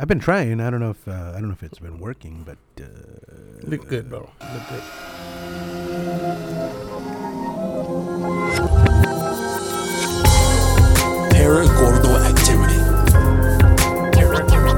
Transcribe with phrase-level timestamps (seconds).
[0.00, 0.60] I've been trying.
[0.60, 2.86] I don't know if uh, I don't know if it's been working, but uh,
[3.62, 4.20] Look good, bro.
[4.20, 5.88] Look good.
[11.34, 12.78] Paragordo activity.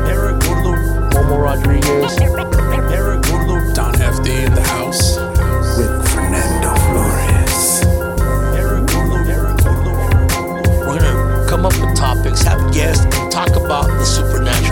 [0.08, 0.72] Paragordo,
[1.12, 2.16] Momo Rodriguez.
[2.16, 5.18] Paragordo, Don FD in the house.
[5.76, 7.84] With Fernando Flores.
[8.56, 10.86] Paragordo, Paragordo.
[10.86, 14.69] We're gonna come up with topics, have guests, and talk about the supernatural.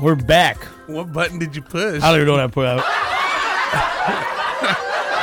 [0.00, 0.62] We're back.
[0.88, 2.02] What button did you push?
[2.02, 2.84] I don't even know what I put out.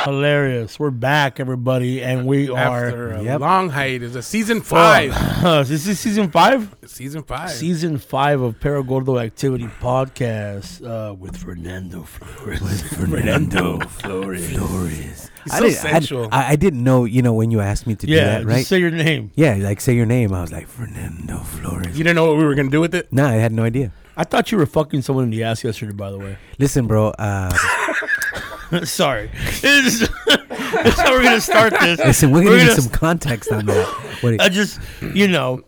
[0.04, 0.78] Hilarious.
[0.78, 3.14] We're back, everybody, and we After are.
[3.14, 3.40] a Yep.
[3.40, 5.14] long hiatus, a season five.
[5.68, 6.74] this is season five.
[6.86, 7.50] season five.
[7.52, 12.82] Season five of Paragordo Activity Podcast uh, with Fernando Flores.
[12.94, 14.50] Fernando Flores.
[14.50, 15.30] Flores.
[15.44, 16.28] He's I, so didn't, sensual.
[16.32, 17.04] I, I didn't know.
[17.06, 18.56] You know when you asked me to do that, right?
[18.56, 19.30] just say your name.
[19.36, 20.34] yeah, like say your name.
[20.34, 21.96] I was like Fernando Flores.
[21.96, 23.10] you didn't know what we were gonna do with it.
[23.12, 23.92] no, I had no idea.
[24.16, 26.36] I thought you were fucking someone in the ass yesterday, by the way.
[26.58, 27.08] Listen, bro.
[27.08, 27.50] Uh,
[28.84, 29.30] Sorry.
[29.60, 31.98] This is that's how we're going to start this.
[31.98, 33.86] listen, we're gonna We're need gonna some context on that.
[34.20, 34.80] What, I just,
[35.14, 35.62] you know.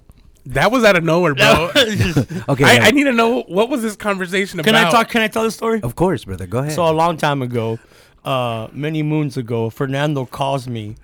[0.50, 1.70] That was out of nowhere, bro.
[2.48, 4.66] okay, I, yeah, I need to know what was this conversation about.
[4.70, 4.94] can about.
[4.94, 5.08] I talk?
[5.08, 5.80] Can I tell the story?
[5.82, 6.46] of course, brother.
[6.46, 6.72] Go ahead.
[6.72, 7.80] So a long time ago,
[8.24, 10.94] uh, many moons ago, Fernando calls me,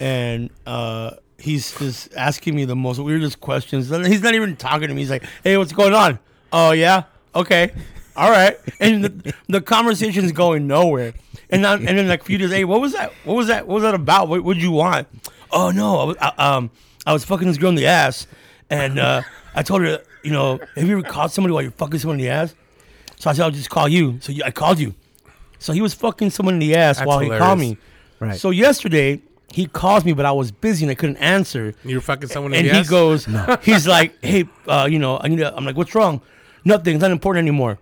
[0.00, 3.90] and uh, he's just asking me the most weirdest questions.
[3.90, 5.02] And he's not even talking to me.
[5.02, 6.18] He's like, "Hey, what's going on?
[6.52, 7.04] Oh yeah,
[7.34, 7.72] okay,
[8.16, 11.14] all right." And the, the conversation's going nowhere.
[11.50, 13.12] And then, and then like a few days, hey, what was that?
[13.24, 13.66] What was that?
[13.66, 14.28] What was that about?
[14.28, 15.08] What would you want?
[15.50, 16.70] Oh no, I was I, um
[17.06, 18.26] I was fucking this girl in the ass,
[18.68, 19.22] and uh,
[19.54, 22.24] I told her, you know, have you ever caught somebody while you're fucking someone in
[22.26, 22.54] the ass?
[23.16, 24.18] So I said, I'll just call you.
[24.20, 24.94] So I called you.
[25.58, 27.78] So he was fucking someone in the ass That's while he called me.
[28.20, 28.38] right.
[28.38, 31.74] So yesterday he calls me, but I was busy and I couldn't answer.
[31.82, 32.88] you were fucking someone in And the he ass?
[32.90, 33.26] goes,
[33.62, 35.56] he's like, hey, uh, you know, I need to.
[35.56, 36.20] I'm like, what's wrong?
[36.68, 36.94] Nothing.
[36.96, 37.78] It's not important anymore.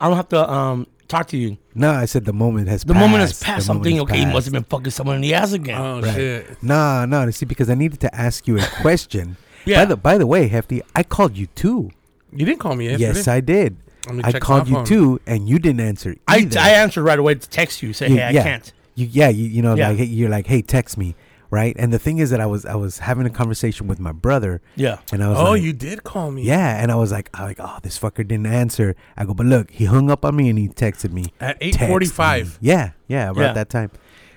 [0.00, 1.58] I don't have to um talk to you.
[1.74, 2.84] no, I said the moment has.
[2.84, 2.88] Passed.
[2.88, 3.00] The passed.
[3.06, 3.66] moment has passed.
[3.66, 4.34] The I'm moment thinking, has okay, he passed.
[4.34, 5.80] must have been fucking someone in the ass again.
[5.80, 6.14] Oh Right.
[6.14, 6.62] shit!
[6.62, 7.30] No, no.
[7.30, 9.36] See, because I needed to ask you a question.
[9.66, 9.80] Yeah.
[9.80, 11.90] By the by the way, Hefty, I called you too.
[12.32, 13.06] You didn't call me yesterday.
[13.18, 13.76] Yes, I did.
[14.06, 14.84] Let me I check called you phone.
[14.86, 16.14] too, and you didn't answer.
[16.26, 16.58] I, either.
[16.60, 18.42] I answered right away to text you, say, You- hey, I yeah.
[18.42, 18.72] can't.
[18.94, 19.88] You, yeah, you, you know, Yeah.
[19.88, 21.14] like hey, you're like, hey, text me,
[21.50, 21.74] right?
[21.78, 24.60] And the thing is that I was I was having a conversation with my brother,
[24.76, 24.98] Yeah.
[25.12, 26.42] and I was like Oh, like, you did call me.
[26.42, 28.94] yeah, and I was like, I like, oh, this fucker didn't answer.
[29.16, 31.76] I go, but look, he hung up on me and he texted me At eight
[31.76, 32.58] forty-five.
[32.60, 33.52] Yeah, yeah, about Yeah.
[33.54, 33.90] that time.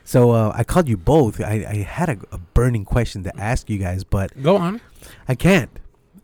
[0.06, 1.40] So uh, I called you both.
[1.40, 4.81] I, I had a, a burning question to ask you guys, but Go on.
[5.29, 5.69] I can't.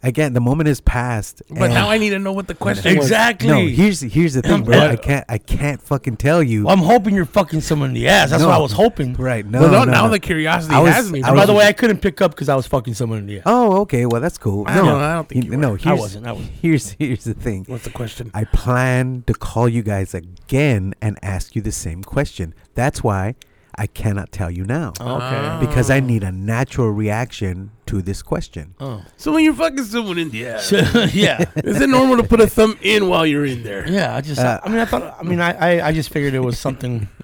[0.02, 0.34] I can't.
[0.34, 1.42] The moment is past.
[1.50, 3.06] But now I need to know what the question was.
[3.08, 3.50] Exactly.
[3.50, 4.80] No, here's here's the thing, bro.
[4.80, 6.64] I can't I can't fucking tell you.
[6.66, 8.30] Well, I'm hoping you're fucking someone in the ass.
[8.30, 8.48] That's No.
[8.48, 9.14] what I was hoping.
[9.16, 9.46] right?
[9.46, 10.12] No, well, no, no, now no.
[10.12, 11.22] the curiosity was- has me.
[11.22, 11.40] I bro.
[11.40, 13.44] By the way, I couldn't pick up because I was fucking someone in the ass.
[13.46, 14.06] Oh, okay.
[14.06, 14.64] Well, that's cool.
[14.68, 15.72] I no, don't- I don't think you no.
[15.72, 15.78] were.
[15.78, 16.52] Here's, wasn't, I wasn't.
[16.62, 17.66] Here's here's the thing.
[17.68, 18.32] What's the question?
[18.34, 22.54] I plan to call you guys again and ask you the same question.
[22.74, 23.36] That's why
[23.76, 25.58] I cannot tell you now Okay.
[25.66, 28.76] because I need a natural reaction to this question.
[28.80, 29.04] Oh.
[29.18, 30.72] So when you're fucking someone in the ass,
[31.14, 31.46] yeah.
[31.56, 33.88] is it normal to put a thumb in while you're in there?
[33.90, 36.34] Yeah, I just, Uh, I mean, I thought, I mean, I, I, I just figured
[36.34, 37.08] it was something.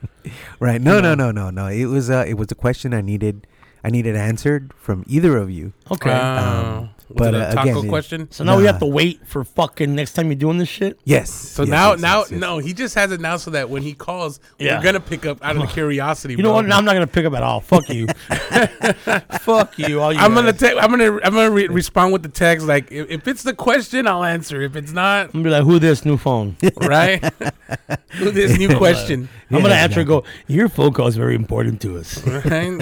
[0.60, 0.82] Right?
[0.82, 1.30] No, no, No.
[1.32, 1.68] no, no, no.
[1.68, 3.46] It was uh, it was a question I needed
[3.84, 5.74] I needed answered from either of you.
[5.92, 6.10] Okay.
[6.12, 8.32] Uh, was but, it a uh, taco again, question?
[8.32, 11.00] so now we have to wait for fucking next time you're doing this shit.
[11.04, 11.30] Yes.
[11.30, 12.40] So yes, now, yes, now, yes, yes.
[12.42, 14.78] no, he just has it now so that when he calls, Yeah.
[14.80, 16.34] we're gonna pick up out of the curiosity.
[16.34, 16.66] You know what?
[16.66, 17.60] Now I'm not gonna pick up at all.
[17.62, 18.08] Fuck you.
[19.42, 20.02] Fuck you.
[20.02, 20.20] All you.
[20.20, 20.72] I'm gonna guys.
[20.72, 23.54] te- I'm gonna I'm gonna re- respond with the text like if, if it's the
[23.54, 26.58] question I'll answer if it's not I'm gonna be like, who this new phone?
[26.78, 27.24] right
[28.14, 30.24] Who this new question I'm gonna Yeah, answer and go.
[30.48, 32.26] Your phone call is very important to us.
[32.26, 32.80] right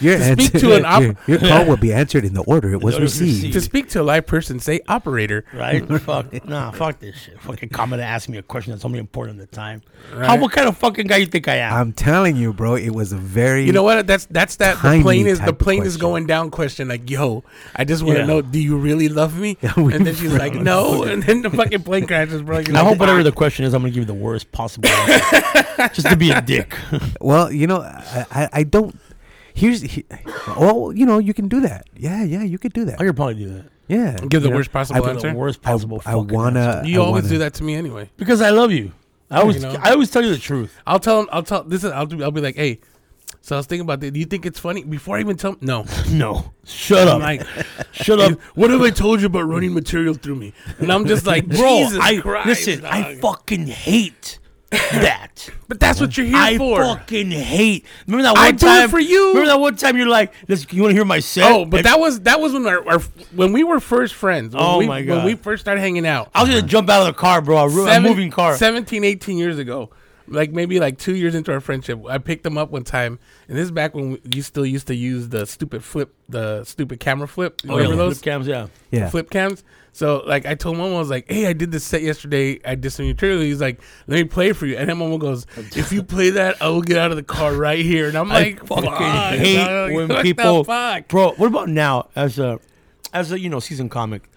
[0.00, 2.42] Your To speak answer- to an op- your, your call will be answered in the
[2.44, 3.36] order it was order received.
[3.36, 3.52] received.
[3.54, 5.86] to speak to a live person say operator Right?
[6.02, 6.32] fuck.
[6.46, 6.70] Nah.
[6.72, 7.40] Fuck this shit.
[7.40, 9.82] Fucking comment to ask me a question that's only important at the time.
[10.14, 10.36] How?
[10.38, 11.72] What kind of fucking guy you think I am?
[11.72, 15.00] I'm telling you, bro, it was a very you know what that's that's that the
[15.02, 17.44] plane is the plane is going down question like yo
[17.74, 18.26] I just want to Yeah.
[18.26, 21.82] know do you really love me and then she's like no and then the fucking
[21.82, 24.14] plane crashes bro You're I hope whatever the question is, I'm gonna give you the
[24.14, 25.88] worst possible answer.
[25.94, 26.76] just to be a dick.
[27.20, 28.98] Well, you know, I, I, I don't.
[29.56, 30.04] Here's, he,
[30.58, 31.86] well, you know, you can do that.
[31.96, 33.00] Yeah, yeah, you could do that.
[33.00, 33.64] I could probably do that.
[33.88, 36.02] Yeah, give the you know, worst possible I- answer The worst possible.
[36.04, 36.60] I fucking wanna.
[36.60, 36.88] answer.
[36.90, 38.92] you I always wanna- do that to me anyway because I love you.
[39.30, 39.76] I always, you know.
[39.80, 40.76] I always tell you the truth.
[40.86, 42.80] I'll tell him I'll tell this is I'll do I'll be like hey
[43.40, 44.10] So I was thinking about that.
[44.12, 44.84] Do you think it's funny?
[44.84, 45.84] Before I even tell, no.
[46.10, 47.42] No, shut up, like,
[47.92, 50.52] shut up, what have I told you about running material through me?
[50.78, 51.78] And I'm just like, bro.
[51.78, 52.84] Jesus I Christ, listen.
[52.84, 54.38] I fucking hate
[54.70, 55.48] that.
[55.68, 56.82] But that's what you're here I for.
[56.82, 57.84] fucking hate.
[58.06, 59.28] Remember that one I do it time for you.
[59.28, 61.78] Remember that one time you're like, "Listen, you want to hear my set?" Oh, but
[61.78, 62.98] And that was that was when our, our
[63.34, 64.54] when we were first friends.
[64.54, 66.30] When Oh we, my When we first started hanging out.
[66.34, 67.58] I was gonna jump out of the car, bro.
[67.58, 68.56] A, a Seven- moving car.
[68.56, 69.90] 17, 18 years ago.
[70.28, 73.18] Like maybe like two years into our friendship, I picked them up one time,
[73.48, 76.64] and this is back when we, you still used to use the stupid flip, the
[76.64, 77.60] stupid camera flip.
[77.64, 78.46] You Oh, yeah, remember the those flip cams?
[78.48, 78.66] Yeah.
[78.90, 79.08] Yeah.
[79.08, 79.62] flip cams?
[79.92, 82.60] So like I told Momo, I was like, "Hey, I did this set yesterday.
[82.66, 85.46] I did some material." He's like, "Let me play for you." And then Momo goes,
[85.74, 88.28] "If you play that, I will get out of the car right here." And I'm
[88.28, 89.92] like, I fucking "Fuck, hate dog.
[89.92, 91.08] when What the people, fuck?
[91.08, 91.32] bro.
[91.36, 92.60] What about now as a,
[93.14, 94.28] as a you know seasoned comic?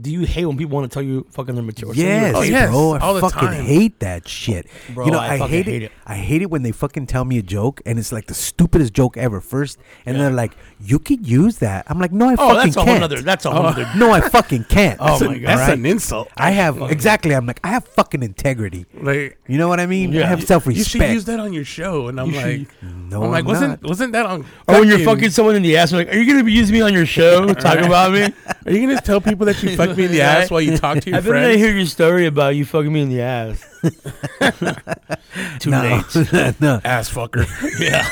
[0.00, 1.94] Do you hate when people want to tell you fucking their material?
[1.94, 2.50] Send you Yes, a Oh, tape?
[2.52, 2.78] yes, bro.
[2.78, 3.64] all I the fucking time.
[3.66, 4.66] hate that shit.
[4.94, 5.86] Bro, you know, I I, fucking hate, hate it.
[5.86, 5.92] it.
[6.06, 8.92] I hate it when they fucking tell me a joke and it's like the stupidest
[8.94, 12.48] joke ever first, and they're like, "You could use that." I'm like, "No, I Oh,
[12.48, 13.20] fucking that's a can't." nother.
[13.22, 13.52] That's a oh.
[13.52, 13.88] whole other.
[13.96, 14.98] no, I fucking can't.
[15.00, 15.48] Oh That's my God.
[15.48, 15.78] That's alright?
[15.78, 16.28] an insult.
[16.36, 17.32] I have exactly.
[17.34, 18.86] I'm like, I have fucking integrity.
[19.00, 20.12] Like You know what I mean?
[20.12, 20.22] Yeah.
[20.22, 22.44] I have You- self you should use that on your show, and I'm You like,
[22.44, 22.66] should-
[23.10, 23.88] No, I'm like, I'm wasn't not.
[23.88, 24.46] wasn't that on?
[24.68, 26.80] Or when you're fucking someone in the ass, like, are you gonna be using me
[26.80, 27.52] on your show?
[27.54, 28.32] Talking about me?
[28.66, 31.00] Are you gonna tell people that you fucked me in the ass while you talk
[31.00, 31.56] to your I bet I friends?
[31.60, 33.64] hear your story about you fucking me in the ass.
[35.60, 36.60] Too no, late.
[36.60, 36.80] no.
[36.84, 37.46] ass fucker.
[37.80, 38.08] Yeah.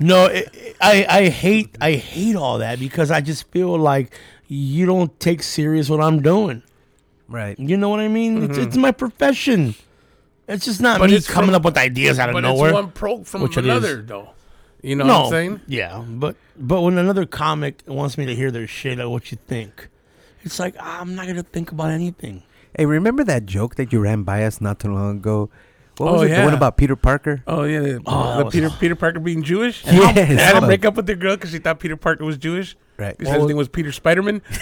[0.00, 4.12] no, it, it- I I hate I hate all that because I just feel like
[4.48, 6.62] you don't take serious what I'm doing.
[7.28, 7.56] Right.
[7.58, 8.42] You know what I mean?
[8.42, 8.80] It's, it's mm-hmm.
[8.80, 9.74] my profession.
[10.48, 12.70] It's just not But me it's coming from- up with ideas out of but nowhere.
[12.70, 14.30] it's one pro from Which it another, though.
[14.82, 15.60] You know no, what I'm saying?
[15.68, 19.38] yeah, but but when another comic wants me to hear their shit, like what you
[19.46, 19.88] think,
[20.44, 22.42] it's like ah, I'm not gonna think about anything.
[22.76, 25.50] Hey, remember that joke that you ran by us not too long ago?
[25.98, 26.34] What was Oh, it?
[26.36, 27.42] The one about Peter Parker?
[27.46, 29.84] Oh yeah, the, Oh, that the was- Peter Peter Parker being Jewish.
[29.86, 30.64] Yes, I had to fuck.
[30.66, 32.76] break up with the girl because she thought Peter Parker was Jewish.
[32.98, 33.16] Right.
[33.16, 34.40] Because his name was Peter Spiderman.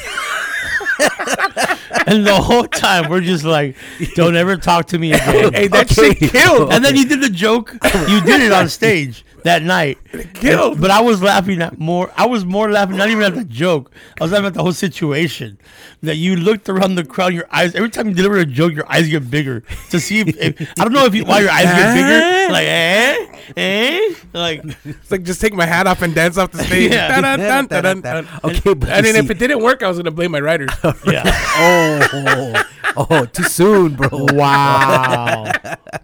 [2.07, 3.77] And the whole time we're just like,
[4.15, 5.53] don't ever talk to me again.
[5.53, 6.15] hey, that Okay.
[6.15, 6.73] shit killed.
[6.73, 7.73] And then you did the joke.
[8.09, 9.99] You did it on stage that night.
[10.35, 10.81] killed.
[10.81, 12.11] But I was laughing at more.
[12.17, 13.91] I was more laughing not even at the joke.
[14.21, 15.59] I was laughing at the whole situation.
[16.03, 17.35] That you looked around the crowd.
[17.35, 20.29] Your eyes every time you deliver a joke, your eyes get bigger to see if,
[20.39, 22.53] if I don't know if you, why your eyes get bigger.
[22.53, 23.27] Like eh,
[23.57, 26.91] eh, like It's like just take my hat off and dance off the stage.
[26.91, 27.21] Yeah.
[27.21, 28.29] Dun, dun, dun, dun, dun.
[28.45, 30.71] Okay, but And you then if it didn't work, I was gonna blame my writers.
[31.07, 31.23] yeah.
[31.57, 32.65] oh,
[33.11, 34.09] oh, too soon, bro.
[34.13, 35.53] Wow.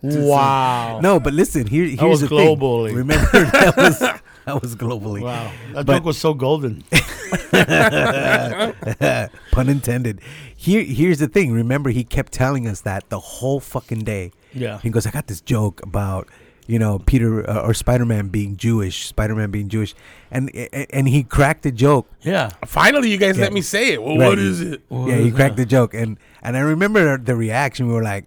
[0.03, 1.01] wow.
[1.01, 2.89] No, but listen, here, here's was the globally.
[2.89, 2.97] thing.
[2.97, 5.23] Remember that was that was globally.
[5.23, 5.51] Wow.
[5.75, 6.85] That But- joke was so golden.
[9.53, 10.21] Pun intended.
[10.55, 11.53] Here, here's the thing.
[11.53, 14.33] Remember, he kept telling us that the whole fucking day.
[14.53, 14.79] Yeah.
[14.81, 16.29] He goes, I got this joke about
[16.67, 19.95] you know Peter uh, or Spider Man being Jewish, Spider Man being Jewish,
[20.31, 20.51] and
[20.91, 22.11] and he cracked the joke.
[22.23, 22.51] Yeah.
[22.65, 23.45] Finally, you guys Yeah.
[23.45, 24.03] let me say it.
[24.03, 24.29] Well, Right.
[24.29, 24.83] what is it?
[24.91, 27.87] yeah, he cracked the joke, and and I remember the reaction.
[27.89, 28.25] We were like,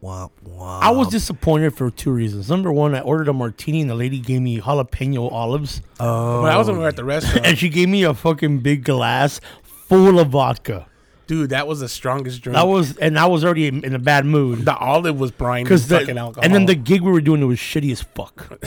[0.00, 0.80] wow, wow.
[0.82, 2.48] I was disappointed for two reasons.
[2.50, 5.82] Number one, I ordered a martini and the lady gave me jalapeno olives.
[6.00, 8.84] Oh, When I was were at the restaurant, And she gave me a fucking big
[8.84, 10.86] glass full of vodka.
[11.26, 12.54] dude, that was the strongest drink.
[12.56, 14.64] That was, and I was already in, in a bad mood.
[14.64, 16.44] the olive was brine Because and fucking alcohol.
[16.44, 18.62] and then the gig we were doing, it was shitty as fuck.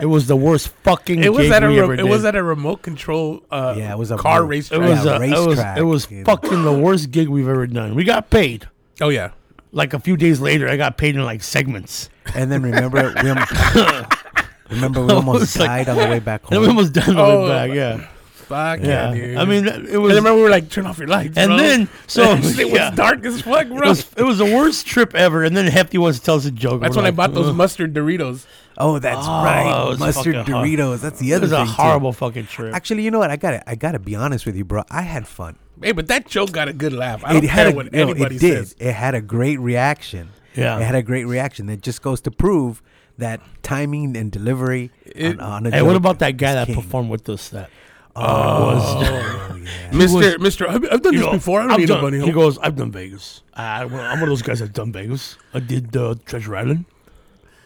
[0.00, 2.08] it was the worst fucking it was gig at a we re- ever it did.
[2.10, 3.42] was at a remote control.
[3.50, 4.70] Uh, Yeah, it was a car race.
[4.72, 7.66] it was, Yeah, a, it was, racetrack, it was fucking the worst gig we've ever
[7.66, 7.94] done.
[7.94, 8.68] We got paid.
[9.00, 9.30] oh yeah,
[9.72, 12.10] Like a few days later, I got paid in like segments.
[12.34, 13.52] And then remember, we almost,
[14.70, 16.76] remember we almost was like- died on the way back And we home.
[16.76, 17.74] almost done the Oh, way back.
[17.74, 19.14] Yeah, fuck yeah, yeah.
[19.14, 19.36] dude.
[19.38, 20.14] I mean, it I was.
[20.14, 21.56] remember we were like, turn off your lights, and bro.
[21.56, 22.88] then so it yeah.
[22.90, 23.88] was dark as fuck, It bro.
[23.88, 25.42] was, it was the worst trip ever.
[25.42, 26.82] And then Hefty wants to tell us a joke.
[26.82, 28.44] That's We're when I like, bought those mustard Doritos.
[28.84, 30.68] Oh, that's Oh, it right, was mustard fucking hard.
[30.68, 31.00] Doritos.
[31.00, 31.66] That's the It other was a thing.
[31.66, 31.72] too.
[31.72, 32.74] horrible fucking trip.
[32.74, 33.30] Actually, you know what?
[33.30, 34.82] I got to I got to be honest with you, bro.
[34.90, 35.56] I had fun.
[35.82, 37.24] Hey, but that joke got a good laugh.
[37.24, 38.58] I don't it had care a, what no, anybody it did.
[38.68, 38.76] says.
[38.78, 40.30] It had a great reaction.
[40.54, 40.78] Yeah.
[40.78, 41.66] it had a great reaction.
[41.66, 42.82] That just goes to prove
[43.18, 46.54] that timing and delivery It- on, on a Hey, what joke about that guy is
[46.56, 46.74] that king.
[46.76, 47.48] performed with us?
[47.50, 47.70] That
[48.14, 49.90] Oh, yeah.
[49.92, 51.60] Mister, Mister, I've, I've done this know, before.
[51.60, 53.42] I don't I've need done- nobody He goes, I've done Vegas.
[53.54, 55.36] I, I'm one of those guys that done Vegas.
[55.54, 56.84] I did uh, Treasure Island.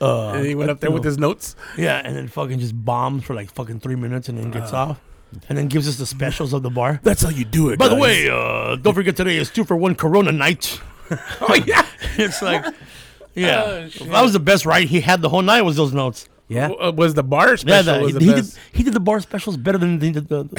[0.00, 1.56] Uh, And he went up there with his notes.
[1.78, 5.00] yeah, and then fucking just bombs for like fucking three minutes and then gets off,
[5.48, 7.00] and then gives us the specials of the bar.
[7.02, 7.78] That's how you do it.
[7.78, 10.80] By the way, uh, don't forget today is two for one Corona night.
[11.40, 11.86] oh yeah.
[12.18, 12.64] it's like,
[13.34, 13.62] yeah,
[14.00, 16.28] Oh, that was the best ride he had the whole night was those notes.
[16.48, 16.68] Yeah.
[16.68, 18.54] w- uh, was the bar Yeah, special the, was the he best.
[18.54, 18.60] did.
[18.72, 20.44] He did the bar specials better than he did the.
[20.44, 20.54] the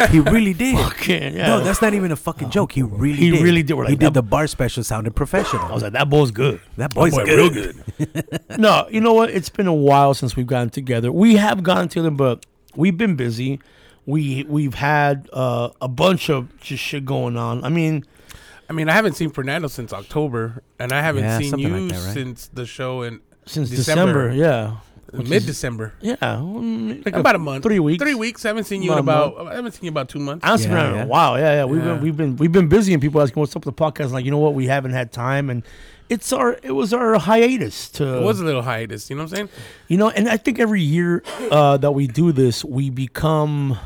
[0.00, 0.76] No, he really did.
[0.76, 1.46] fucking, yeah.
[1.46, 2.72] No, that's not even a fucking joke.
[2.72, 3.42] He really He did.
[3.42, 3.74] really did.
[3.74, 5.62] We're he like, did the bar special sounded professional.
[5.64, 6.60] I was like, that boy's good.
[6.76, 7.38] that boy's boy good.
[7.38, 8.38] real good.
[8.58, 9.30] No, you know what?
[9.30, 11.10] It's been a while since we've gotten together.
[11.10, 12.44] We have gotten together, but
[12.76, 13.58] we've been busy.
[14.04, 17.64] We we've had uh, a bunch of just shit going on.
[17.64, 18.04] I mean,
[18.68, 21.92] I mean, I haven't seen Fernando since October, and I haven't Yeah, seen you like
[21.94, 22.12] that, right?
[22.14, 24.28] since the show in since December.
[24.30, 25.92] December, yeah, Which is- mid December.
[26.00, 28.44] yeah, mm, like About a month, three weeks, Three weeks.
[28.44, 29.52] I haven't seen you About in a about.
[29.52, 30.44] I haven't seen you about two months.
[30.44, 31.02] I haven't seen Yeah, in yeah.
[31.04, 31.38] a while.
[31.38, 31.64] Yeah, yeah.
[31.64, 31.92] We've Yeah.
[31.94, 34.10] been we've been we've been busy, and people asking what's up with the podcast.
[34.12, 34.54] Like, you know what?
[34.54, 35.62] We haven't had time, and
[36.08, 39.08] it's our it was our hiatus to It was a little hiatus.
[39.10, 39.48] You know what I'm saying?
[39.88, 43.78] You know, and I think every year uh, that we do this, we become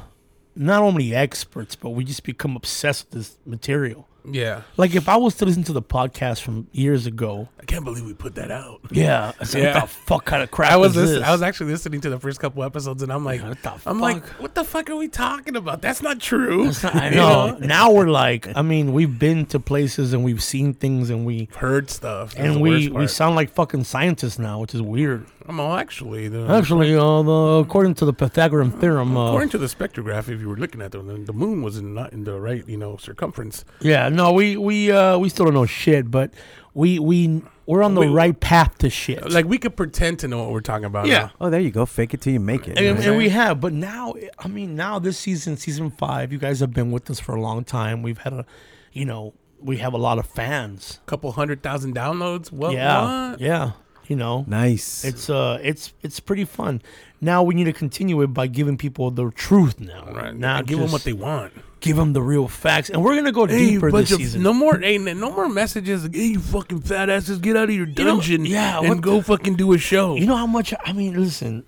[0.54, 4.08] not only experts, but we just become obsessed with this material.
[4.28, 4.62] Yeah.
[4.76, 8.04] Like if I was to listen to the podcast from years ago, I can't believe
[8.04, 8.80] we put that out.
[8.90, 9.74] yeah, like, Yeah.
[9.74, 11.24] what the fuck kind of crap I was listen, this?
[11.24, 14.00] I was actually listening to the first couple episodes, and I'm like, What the I'm
[14.00, 14.40] like, fuck?
[14.40, 15.82] what the fuck are we talking about?
[15.82, 16.68] That's not true.
[16.68, 17.56] It's not- I know.
[17.60, 21.48] Now we're like, I mean, we've been to places and we've seen things and we
[21.56, 25.26] Heard stuff, That's and we we sound like fucking scientists now, which is weird.
[25.48, 26.26] I'm all actually.
[26.26, 30.40] The, Actually, uh, the, according to the Pythagorean theorem, uh, According to the spectrograph, if
[30.40, 32.76] you were looking at them, the, the moon was in not in the right, you
[32.76, 33.64] know, circumference.
[33.80, 36.32] Yeah, no, we we uh we still don't know shit, but
[36.74, 39.30] we we we're on the We- right path to shit.
[39.30, 41.06] Like we could pretend to know what we're talking about.
[41.06, 41.18] Yeah.
[41.18, 41.32] now.
[41.40, 41.84] Oh, there you go.
[41.86, 42.78] Fake it till you make it.
[42.78, 43.06] and, right?
[43.08, 46.72] and we have, but now I mean, now this season, season five, you guys have
[46.72, 48.02] been with us for a long time.
[48.02, 48.46] We've had a,
[48.92, 51.00] you know, we have a lot of fans.
[51.02, 52.52] A couple hundred thousand downloads.
[52.52, 52.72] What?
[52.72, 53.40] yeah, what?
[53.40, 53.72] yeah,
[54.08, 55.04] you know, Nice.
[55.04, 56.82] it's uh, it's it's pretty fun.
[57.20, 59.80] Now we need to continue it by giving people the truth.
[59.80, 60.34] Now, Right.
[60.34, 61.52] now Now give them what they want.
[61.80, 64.42] give them the real facts, and we're gonna go Hey, deeper bunch this of season.
[64.42, 66.02] no more, hey, no more messages.
[66.04, 69.00] Like, hey, you fucking fat asses, get out of your know, dungeon, yeah, and what
[69.00, 70.16] go fucking do a show.
[70.16, 71.64] You know how much I mean, listen.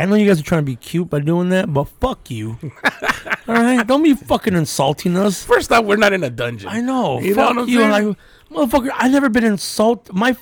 [0.00, 2.58] I know you guys are trying to be cute by doing that, but fuck you.
[3.48, 5.42] All right, don't be fucking insulting us.
[5.44, 6.68] First off, we're not in a dungeon.
[6.68, 7.18] I know.
[7.20, 7.78] You know fuck what I'm you.
[7.80, 7.90] saying?
[7.90, 8.16] Like,
[8.50, 10.14] motherfucker, I never been insulted.
[10.14, 10.36] My,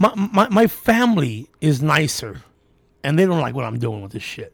[0.00, 2.42] my my my family is nicer,
[3.04, 4.52] and they don't like what I'm doing with this shit.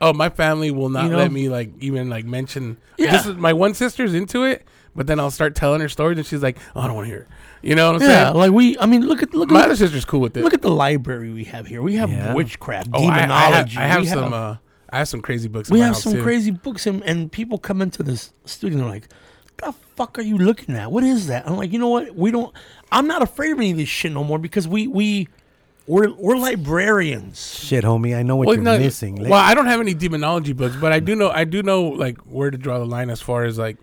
[0.00, 1.16] Oh, my family will not You know?
[1.18, 2.76] let me like even like mention.
[2.98, 3.10] Yeah.
[3.12, 4.64] This is my one sister's into it,
[4.94, 7.10] but then I'll start telling her stories, and she's like, "Oh, I don't want to
[7.12, 7.28] hear." It.
[7.68, 8.36] You know what I'm Yeah, saying?
[8.36, 8.78] like we.
[8.78, 10.44] I mean, look at look My at other sister's cool with it.
[10.44, 11.80] look at the library we have here.
[11.80, 12.34] We have Yeah.
[12.34, 13.74] witchcraft, oh, I, I demonology.
[13.76, 14.32] have, I have we some.
[14.34, 14.56] uh,
[14.90, 15.70] I have some crazy books.
[15.70, 16.22] we in my have house, some too.
[16.22, 19.08] crazy books, and, and people come into this studio and they're like,
[19.56, 20.92] "The fuck are you looking at?
[20.92, 22.14] What is that?" I'm like, you know what?
[22.14, 22.54] We don't.
[22.94, 25.28] I'm not afraid of any of this shit no more because we we
[25.86, 27.58] we're we're librarians.
[27.64, 28.16] Shit, homie.
[28.16, 29.16] I know what Well, you're no, missing.
[29.28, 31.30] well, I don't have any demonology books, but I do know.
[31.30, 33.76] I do know like where to draw the line as far as like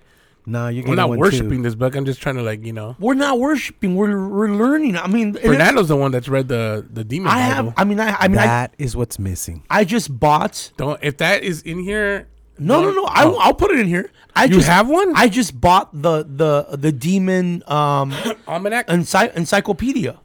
[0.47, 1.63] nah, you're I'm not worshiping Too.
[1.63, 1.95] this book.
[1.95, 2.95] I'm just trying to like you know.
[2.99, 3.95] We're not worshiping.
[3.95, 4.97] We're we're learning.
[4.97, 7.27] I mean, and Fernando's the one that's read the the demon.
[7.31, 7.69] I Bible.
[7.69, 7.73] have.
[7.77, 8.15] I mean, I.
[8.19, 9.63] I mean, I, That is what's missing.
[9.69, 10.71] I just bought.
[10.77, 12.27] Don't if that is in here.
[12.59, 13.05] No, no, no.
[13.05, 13.37] I, Oh.
[13.39, 14.11] I'll put it in here.
[14.35, 15.13] I You just have one?
[15.15, 18.13] I just bought the the the demon um
[18.47, 18.85] almanac.
[18.89, 20.19] ency- encyclopedia.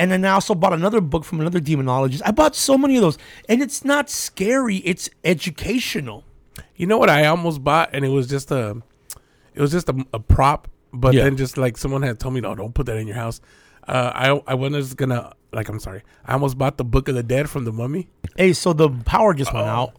[0.00, 2.22] And then I also bought another book from another demonologist.
[2.24, 3.18] I bought so many of those.
[3.48, 6.24] And it's not scary, it's educational.
[6.76, 8.80] You know what I almost bought, and it was just a,
[9.54, 10.68] it was just a, a prop.
[10.92, 11.24] But Yeah.
[11.24, 13.40] then just like someone had told me, no, don't put that in your house.
[13.86, 16.02] Uh, I I was gonna like I'm sorry.
[16.24, 18.08] I almost bought the Book of the Dead from the Mummy.
[18.36, 19.94] Hey, so the power just went out.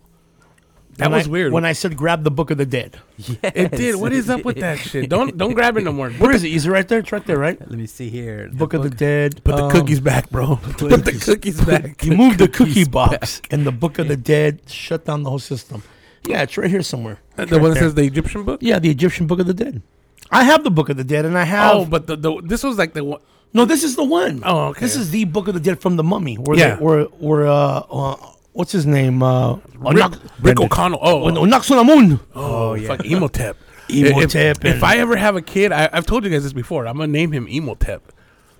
[0.99, 1.51] That When was I- weird.
[1.53, 2.97] When I said grab the book of the dead.
[3.41, 3.95] it did.
[3.95, 5.09] What is up with that shit?
[5.09, 6.09] Don't don't grab it no more.
[6.11, 6.51] Where is it?
[6.51, 6.99] Is it right there?
[6.99, 7.59] It's right there, right?
[7.59, 8.49] Let me see here.
[8.53, 9.41] Book of the dead.
[9.43, 10.57] Put the um, cookies back, bro.
[10.77, 12.03] Put the cookies back.
[12.03, 15.39] You moved the cookie box and the book of the dead shut down the whole
[15.53, 15.83] system.
[16.27, 17.19] Yeah, it's right here somewhere.
[17.37, 17.83] The It's one that there.
[17.83, 18.59] says the Egyptian book.
[18.61, 19.81] Yeah, the Egyptian Book of the Dead.
[20.29, 21.75] I have the Book of the Dead, and I have.
[21.75, 23.21] Oh, but the, the this was like the one.
[23.53, 24.43] no, this is the one.
[24.45, 24.81] Oh, okay.
[24.81, 26.35] This is the Book of the Dead from the Mummy.
[26.35, 26.75] Where Yeah.
[26.75, 28.15] they, where where uh, uh
[28.53, 29.21] what's his name?
[29.23, 30.99] Uh, Rick, Rick O'Connell.
[31.01, 32.19] Oh, Anck-su-namun.
[32.35, 32.87] oh, yeah.
[32.87, 33.57] Fuck Imhotep.
[33.89, 36.85] Imhotep If, if I ever have a kid, I, I've told you guys this before.
[36.85, 38.11] I'm gonna name him Imhotep.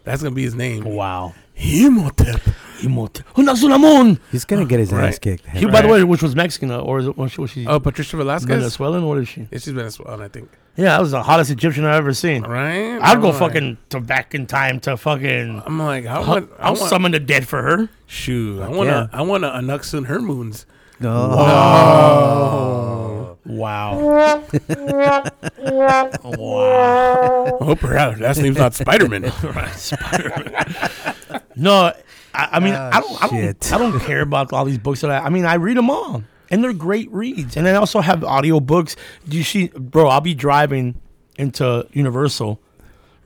[0.04, 0.84] That's gonna be his name.
[0.86, 1.36] Wow.
[1.60, 2.42] Imhotep.
[2.84, 3.26] Imhotep.
[3.36, 4.18] Anck-su-namun.
[4.32, 5.46] He's gonna get his ass kicked.
[5.48, 7.68] He, by the way, which was Mexican, uh, or is it, was she, was she
[7.68, 8.48] Oh, Patricia Velasquez.
[8.58, 9.06] Venezuelan?
[9.06, 9.42] What is she?
[9.42, 10.50] Yeah, she's Venezuelan, I think.
[10.78, 12.44] Yeah, that was the hottest Egyptian I've ever seen.
[12.44, 12.98] Right?
[13.02, 15.62] I'd go I'm like- fucking to back in time to fucking.
[15.66, 16.50] I'm like, I I'll, want.
[16.58, 16.90] I I'll want.
[16.90, 17.90] summon the dead for her.
[18.08, 18.62] shoot.
[18.62, 19.08] I want yeah.
[19.08, 19.10] to.
[19.12, 20.66] I want to Anuxun her moons.
[21.02, 21.08] Oh.
[23.46, 24.44] Wow.
[26.24, 27.58] wow.
[27.62, 29.24] I hope her last name's not Spider Man.
[31.56, 31.92] No,
[32.34, 35.02] I, I mean, Ah, I don't, I don't, I don't care about all these books
[35.02, 35.20] that I.
[35.20, 37.58] I mean, I read them all, and they're great reads.
[37.58, 38.96] And I also have audio books.
[39.28, 40.08] Do you see, bro?
[40.08, 40.96] I'll be driving
[41.38, 42.62] into Universal,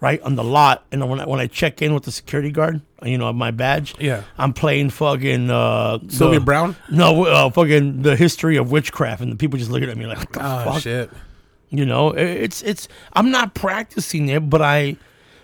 [0.04, 2.82] right on the lot, and when I, when I check in with the security guard,
[3.04, 4.24] you know, my badge, Yeah.
[4.38, 6.76] I'm playing fucking uh, Sylvia the- Brown.
[6.92, 10.20] No, uh, fucking the history of witchcraft, and the people just looking at me like,
[10.38, 10.82] Oh fuck?
[10.82, 11.10] shit.
[11.70, 12.88] You know, it's it's.
[13.14, 14.98] I'm not practicing it, but I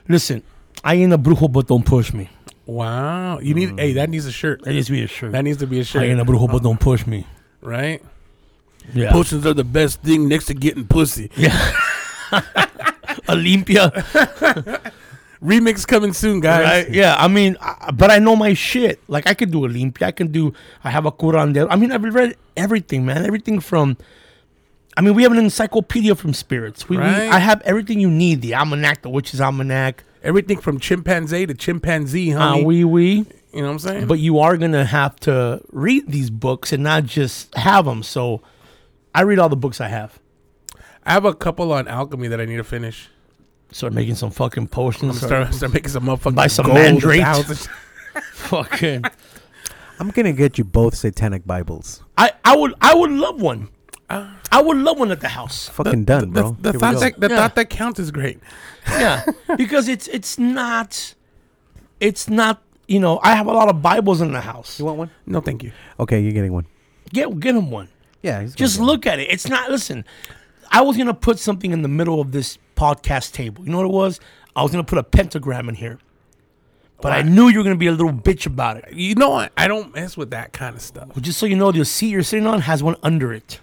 [0.07, 0.43] listen.
[0.83, 2.29] I ain't a brujo, but don't push me.
[2.67, 3.39] Wow.
[3.39, 3.79] You need.
[3.79, 4.61] Hey, that needs a shirt.
[4.63, 5.31] That needs to be a shirt.
[5.31, 6.03] That needs to be a shirt.
[6.03, 7.25] I ain't a brujo, but don't push me.
[7.61, 8.03] right.
[8.93, 9.11] Yeah.
[9.11, 11.31] Potions are the best thing next to getting pussy.
[11.35, 11.71] Yeah.
[13.29, 13.89] Olympia.
[15.41, 16.65] Remix coming soon, guys.
[16.85, 16.93] Right?
[16.93, 18.99] Yeah, I mean, I, but I know my shit.
[19.07, 20.07] Like I can do Olympia.
[20.07, 20.53] I can do.
[20.83, 21.67] I have a curandero.
[21.69, 23.25] I mean, I've read everything, man.
[23.25, 23.95] Everything from.
[24.97, 26.89] I mean, we have an encyclopedia from spirits.
[26.89, 27.29] We, we Right.
[27.31, 28.41] I have everything you need.
[28.41, 30.03] The almanac, the witch's almanac.
[30.23, 32.65] Everything from chimpanzee to chimpanzee, Uh, honey.
[32.65, 33.09] we we.
[33.13, 33.25] you
[33.61, 34.07] know what I'm saying?
[34.07, 38.03] But you are gonna have to read these books and not just have them.
[38.03, 38.41] So,
[39.15, 40.19] I read all the books I have.
[41.05, 43.07] I have a couple on alchemy that I need to finish.
[43.71, 45.17] Start making some fucking I'm potions.
[45.21, 47.21] start, start making some motherfucking Buy some gold mandrake.
[47.21, 47.67] thousands.
[48.33, 49.03] fucking.
[49.99, 52.03] I'm gonna get you both satanic Bibles.
[52.17, 53.69] I I would I would love one.
[54.09, 54.33] Uh.
[54.51, 55.69] I would love one at the house.
[55.69, 56.57] Fucking done, The, bro.
[56.59, 56.99] the Here we thought go.
[57.01, 57.35] that the Yeah.
[57.35, 58.39] thought that counts is great.
[58.87, 59.23] Yeah,
[59.57, 61.13] because it's it's not
[61.99, 64.79] it's not you know I have a lot of Bibles in the house.
[64.79, 65.11] You want one?
[65.27, 65.71] No, thank you.
[65.99, 66.65] Okay, you're getting one.
[67.13, 67.89] Get get him one.
[68.23, 69.29] Yeah, he's Just gonna get look at it.
[69.29, 69.69] It's not.
[69.69, 70.03] Listen,
[70.71, 73.65] I was gonna put something in the middle of this podcast table.
[73.65, 74.19] You know what it was?
[74.55, 75.99] I was gonna put a pentagram in here,
[77.01, 78.93] but I knew you were gonna be a little bitch about it.
[78.93, 79.51] You know what?
[79.57, 81.09] I don't mess with that kind of stuff.
[81.09, 83.59] Well, just so you know, the seat you're sitting on has one under it.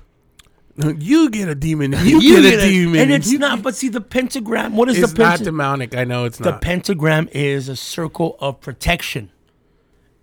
[0.78, 1.94] You get a demon.
[1.94, 3.62] and You, get, a demon, and it's you- not.
[3.62, 4.76] But see, the pentagram.
[4.76, 5.44] What is It's the not pentagram?
[5.54, 5.96] demonic.
[5.96, 6.60] I know it's The not.
[6.60, 9.30] pentagram is a circle of protection.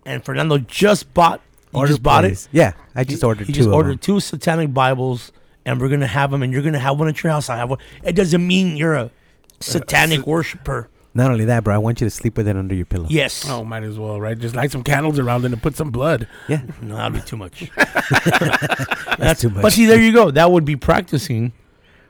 [0.06, 1.40] And Fernando just bought.
[1.74, 2.44] You just bought please.
[2.52, 2.56] it.
[2.58, 3.98] Yeah, I just ordered He two just of ordered them.
[3.98, 5.32] two satanic Bibles,
[5.64, 7.48] and we're gonna have them, and you're gonna have one at your house.
[7.48, 7.78] I have one.
[8.02, 9.08] It doesn't mean you're a uh,
[9.60, 10.88] satanic worshiper.
[11.16, 13.06] Not only that, bro, I want you to sleep with it under your pillow.
[13.08, 13.48] Yes.
[13.48, 14.36] oh, might as well, right?
[14.36, 16.26] Just light some candles around it and put some blood.
[16.48, 17.70] Yeah, No, that'd be too much.
[17.76, 19.62] that's too much.
[19.62, 20.32] but see, there you go.
[20.32, 21.52] That would be practicing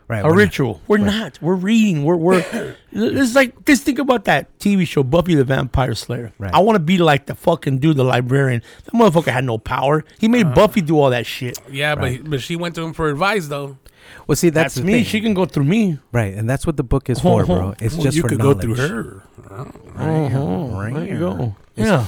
[0.08, 0.80] right, a we're not- ritual.
[0.88, 1.38] We're not.
[1.42, 2.04] We're reading.
[2.04, 2.44] We're we're.
[2.92, 6.32] it's like just think about that TV show Buffy the Vampire Slayer.
[6.38, 6.52] Right.
[6.54, 8.62] I want to be like the fucking dude, the librarian.
[8.84, 10.04] That motherfucker had no power.
[10.18, 10.54] He made Uh-huh.
[10.54, 11.58] Buffy do all that shit.
[11.70, 12.20] Yeah, Right.
[12.22, 13.78] but but she went to him for advice though.
[14.26, 14.92] Well, see, that's, That's, me.
[14.94, 15.04] thing.
[15.04, 15.98] She can go through me.
[16.12, 17.74] right, and that's what the book is for, bro.
[17.80, 18.66] It's Well, just you for could knowledge.
[18.66, 19.22] go through her.
[19.98, 21.56] Oh, there you go.
[21.76, 22.06] Yeah.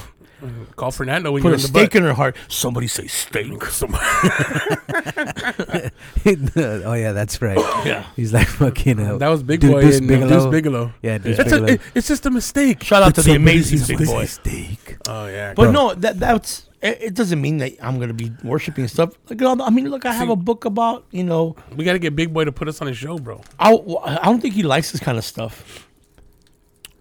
[0.75, 1.95] Call Fernando when Put you're a in the stake butt.
[1.97, 2.35] in her heart.
[2.47, 3.63] Somebody say steak.
[3.65, 3.95] Some-
[6.25, 7.57] oh yeah, that's right.
[7.85, 8.05] Yeah.
[8.15, 8.99] He's like fucking.
[8.99, 10.29] Uh, that was Big Du- Boy Deuce and Bigelow.
[10.29, 10.93] Deuce Bigelow.
[11.01, 11.73] Yeah, Deuce It's, a, Bigelow.
[11.73, 12.83] it- it's just a mistake.
[12.83, 14.25] Shout out to the amazing say big boy.
[14.25, 14.97] steak.
[15.07, 15.71] Oh yeah, But Bro.
[15.71, 19.13] no, that that's it, it doesn't mean that I'm gonna be worshiping stuff.
[19.29, 21.55] Look at all the, I mean, look, I have See- a book about you know.
[21.75, 23.41] we got to get Big Boy to put us on his show, bro.
[23.59, 23.71] I
[24.03, 25.86] I don't think he likes this kind of stuff.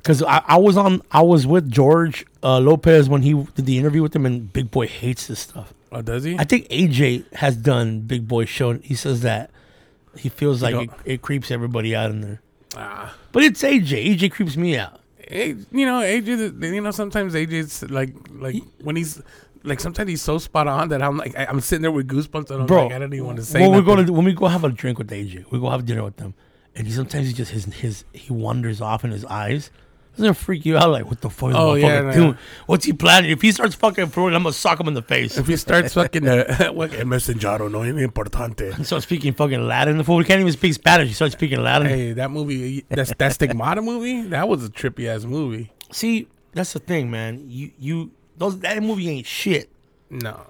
[0.07, 3.77] Cause I, I was on I was with George uh, Lopez when he did the
[3.77, 5.75] interview with him, and Big Boy hates this stuff.
[5.91, 6.39] Oh, does he?
[6.39, 8.71] I think AJ has done Big Boy show.
[8.71, 9.51] and He says that
[10.17, 12.41] he feels like it, it creeps everybody out in there.
[12.77, 13.15] Ah.
[13.33, 14.17] But it's AJ.
[14.17, 15.01] AJ creeps me out.
[15.19, 16.63] Hey, you know, AJ.
[16.63, 19.21] You know, sometimes AJ's like, like when he's
[19.65, 22.51] like, sometimes he's so spot on that I'm like, I, I'm sitting there with goosebumps,
[22.53, 23.61] and I'm Bro, like, I don't even want to say.
[23.61, 25.85] when we're going to when we go have a drink with AJ, we go have
[25.85, 26.35] dinner with them,
[26.77, 29.71] and he sometimes he just his his he wanders off in his eyes.
[30.17, 30.91] Doesn't it freak you out?
[30.91, 31.51] Like what the fuck?
[31.51, 32.13] is Oh, yeah, yeah, no.
[32.13, 32.39] doing?
[32.67, 33.31] What's he planning?
[33.31, 35.37] If he starts fucking throwing, I'm gonna sock him in the face.
[35.37, 38.75] If he starts fucking, uh, what, "Eh, messenger no es importante.
[38.77, 39.99] He starts speaking fucking Latin.
[39.99, 41.09] The fool can't even speak Spanish.
[41.09, 41.89] He starts speaking Latin.
[41.89, 44.23] Hey, that movie, that's that Stigmata movie.
[44.23, 45.71] That was a trippy ass movie.
[45.93, 47.45] See, that's the thing, man.
[47.49, 49.69] You you those that movie ain't shit.
[50.09, 50.41] No,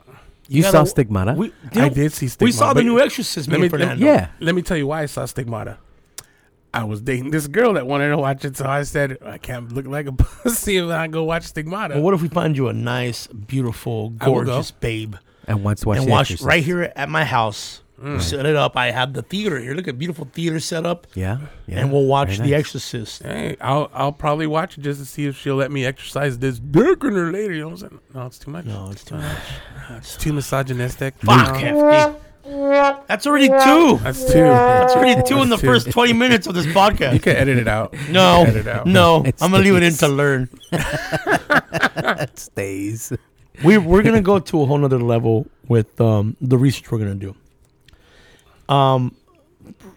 [0.49, 1.33] You gotta- saw Stigmata?
[1.33, 2.45] We, I did see Stigmata.
[2.45, 3.49] We saw the new Exorcist.
[3.49, 4.07] Let Me me, and let, Fernando.
[4.07, 4.29] yeah.
[4.39, 5.79] let me tell you why I saw Stigmata.
[6.81, 9.73] I was dating this girl that wanted to watch it, so I said I can't
[9.73, 11.95] look like a pussy if I go watch Stigmata.
[11.95, 14.33] Well, what if we find you a nice, beautiful, I go.
[14.33, 15.17] gorgeous babe?
[15.49, 17.81] and once watch and watch right here at my house.
[18.01, 18.05] Mm.
[18.13, 18.77] We'll set it up.
[18.77, 19.73] I have the theater here.
[19.73, 21.79] Look at beautiful theater set up, Yeah, yeah.
[21.81, 22.55] and we'll watch very The.
[22.57, 23.23] Exorcist.
[23.23, 26.59] Hey, I'll I'll probably watch it just to see if she'll let me exercise this
[26.59, 27.55] dick in her later.
[27.55, 28.01] You know what I'm saying?
[28.13, 28.65] No, it's too much.
[28.67, 29.39] No, it's too much.
[29.93, 31.15] It's too misogynistic.
[31.21, 32.19] Fuck, No, hefty.
[32.47, 33.99] That's already two.
[34.03, 34.43] That's two.
[34.43, 35.67] That's already two in the two.
[35.67, 37.15] first twenty minutes of this podcast.
[37.15, 37.23] You podcast.
[37.23, 37.93] can edit it out.
[38.09, 38.87] No, Cut it out.
[38.87, 40.49] no, It I'm gonna leave it in to learn.
[42.09, 43.13] It stays.
[43.65, 47.15] we we're gonna go to a whole nother level with um, the research we're gonna
[47.17, 47.35] do.
[48.69, 49.17] Um,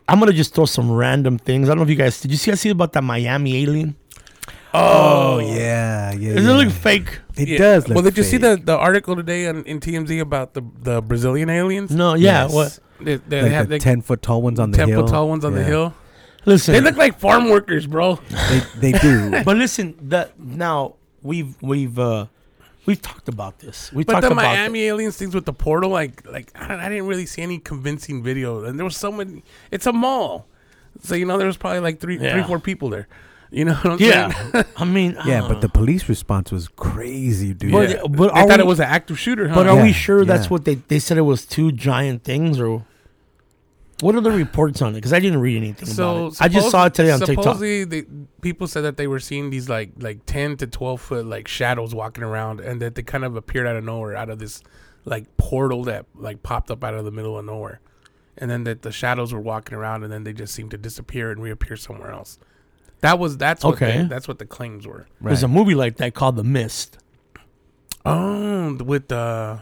[0.07, 1.69] I'm gonna just throw some random things.
[1.69, 3.95] I don't know if you guys did you see I see about that Miami alien?
[4.73, 6.33] Oh yeah, yeah.
[6.35, 6.51] Does yeah.
[6.51, 7.19] it look fake?
[7.35, 7.57] It Yeah.
[7.57, 7.87] does.
[7.87, 8.65] Look well, did you see the, fake.
[8.65, 11.91] the article today on in TMZ about the the Brazilian aliens?
[11.91, 12.43] No, yeah.
[12.43, 12.53] Yes.
[12.53, 12.79] What?
[13.01, 15.01] They, they like have the the ten foot tall ones on the ten hill?
[15.01, 15.65] foot tall ones on the Yeah.
[15.67, 15.93] hill.
[16.45, 18.19] Listen, They look like farm workers, bro.
[18.49, 19.31] They, they do.
[19.43, 22.27] but listen, that now we've we've uh
[22.85, 23.91] we've talked about this.
[23.91, 26.79] We But talked the about Miami aliens things with the portal, like, like I, don't,
[26.79, 28.63] I didn't really see any convincing video.
[28.63, 29.43] And there was so many.
[29.71, 30.47] It's a mall,
[31.01, 32.33] so you know there was probably like three, Yeah.
[32.33, 33.07] three, four people there.
[33.51, 34.65] You know what I'm Yeah, saying?
[34.77, 37.71] I mean, yeah, uh, but the police response was crazy, dude.
[37.71, 38.01] But- Yeah.
[38.07, 39.55] but they thought we- it was an active shooter, huh?
[39.55, 42.59] But are we Yeah, sure that's what they they said it was two giant things
[42.59, 42.85] or
[44.01, 44.95] what are the reports on it?
[44.95, 46.41] Because I didn't read anything so about it.
[46.41, 47.43] I just saw it today on TikTok.
[47.43, 48.03] supposedly they,
[48.41, 51.93] people said that they were seeing these like like ten to twelve foot like shadows
[51.93, 54.61] walking around, and that they kind of appeared out of nowhere, out of this
[55.05, 57.81] like portal that like popped up out of the middle of nowhere,
[58.37, 61.31] and then that the shadows were walking around, and then they just seemed to disappear
[61.31, 62.37] and reappear somewhere else.
[63.01, 63.99] That was that's what Okay.
[63.99, 65.07] the, that's what the claims were.
[65.21, 66.97] There's a movie like that called The Mist.
[68.05, 69.57] Oh, with uh,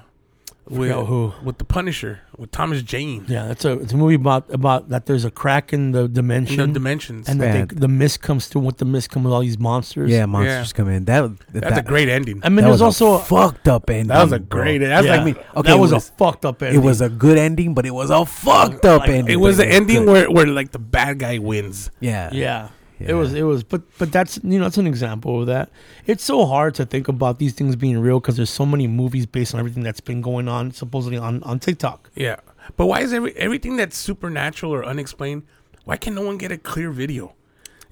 [0.68, 1.34] with who.
[1.44, 5.06] with the Punisher with Thomas Jane Yeah, that's a it's a movie about about that
[5.06, 7.28] there's a crack in the in dimension the dimensions.
[7.30, 7.66] and that Yeah.
[7.66, 8.62] they, the mist comes through.
[8.62, 10.12] With the mist comes with all these monsters.
[10.12, 11.06] yeah, monsters come in.
[11.06, 12.42] That that's that, a great ending.
[12.44, 14.08] I mean, that there's was also a fucked up ending.
[14.08, 14.62] that was a bro.
[14.62, 14.78] great.
[14.80, 15.32] That's yeah, like me.
[15.56, 16.82] okay, that was, was- a fucked up ending.
[16.82, 19.34] It was a good ending, but it was a fucked up Like, ending.
[19.34, 20.12] It was but the ending good.
[20.12, 21.90] where, where like the bad guy wins.
[22.00, 22.70] yeah, yeah.
[23.00, 23.10] Yeah.
[23.10, 25.70] It was, it was, but but that's you know that's an example of that.
[26.08, 29.26] It's so hard to think about these things being real because there's so many movies
[29.28, 32.10] based on everything that's been going on supposedly on on TikTok.
[32.16, 32.38] Yeah,
[32.76, 35.44] but why is every everything that's supernatural or unexplained?
[35.86, 37.34] Why can no one get a clear video?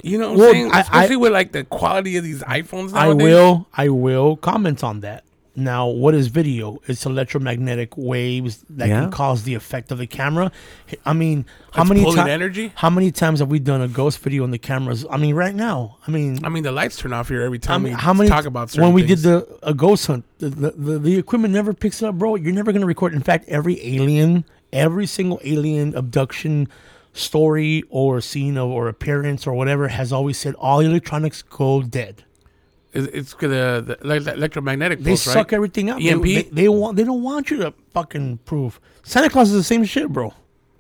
[0.02, 0.72] You know what I'm Well, saying?
[0.72, 3.28] I- I- Especially with like the quality of these iPhones nowadays.
[3.28, 5.24] I will, I will comment on that.
[5.58, 6.80] Now, what is video?
[6.86, 9.02] It's electromagnetic waves that Yeah.
[9.02, 10.52] can cause the effect of the camera.
[11.06, 12.30] I mean, how It's many times?
[12.30, 12.72] energy?
[12.76, 15.06] How many times have we done a ghost video on the cameras?
[15.10, 15.98] I mean, right now.
[16.06, 18.14] I mean, I mean, the lights turn off here every time I mean, we how
[18.14, 19.22] many talk about certain when we things.
[19.24, 22.36] did the a ghost hunt, the, the, the, the equipment never picks it up, bro.
[22.36, 23.14] You're never gonna record.
[23.14, 26.68] In fact, every alien, every single alien abduction
[27.14, 32.26] story or scene of, or appearance or whatever has always said all electronics go dead.
[32.96, 35.54] It's, it's the, the, the electromagnetic They pulse, suck right?
[35.54, 36.00] everything up.
[36.02, 36.24] EMP?
[36.24, 36.96] They, they, they want.
[36.98, 38.80] They don't want you to fucking prove.
[39.04, 40.34] Santa Claus is the same shit, bro.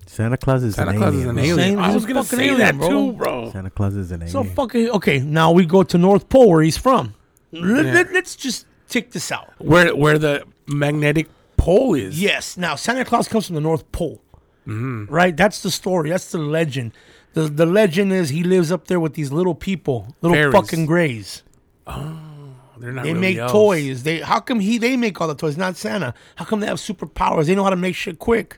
[0.08, 1.24] Santa Claus is Santa an Claus alien.
[1.24, 1.58] is an alien.
[1.58, 2.90] Same- I was gonna say alien, that bro.
[2.90, 3.52] too, bro.
[3.52, 4.32] Santa Claus is an alien.
[4.32, 5.20] So fucking okay.
[5.20, 7.14] Now we go to North Pole where he's from.
[7.52, 7.92] Let, Yeah.
[7.94, 9.50] let, let's just tick this out.
[9.58, 12.22] Where where the magnetic pole is.
[12.22, 12.56] Yes.
[12.56, 14.22] Now Santa Claus comes from the North Pole,
[14.68, 15.14] Mm-hmm.
[15.14, 15.36] right?
[15.36, 16.10] That's the story.
[16.12, 16.92] That's the legend.
[17.34, 20.54] The the legend is he lives up there with these little people, little Fairies.
[20.54, 21.44] fucking grays.
[21.88, 23.04] They're not.
[23.04, 23.52] They really make elves.
[23.54, 24.04] toys.
[24.04, 26.14] They how come he they make all the toys, not Santa?
[26.36, 27.46] How come they have superpowers?
[27.46, 28.58] They know how to make shit quick.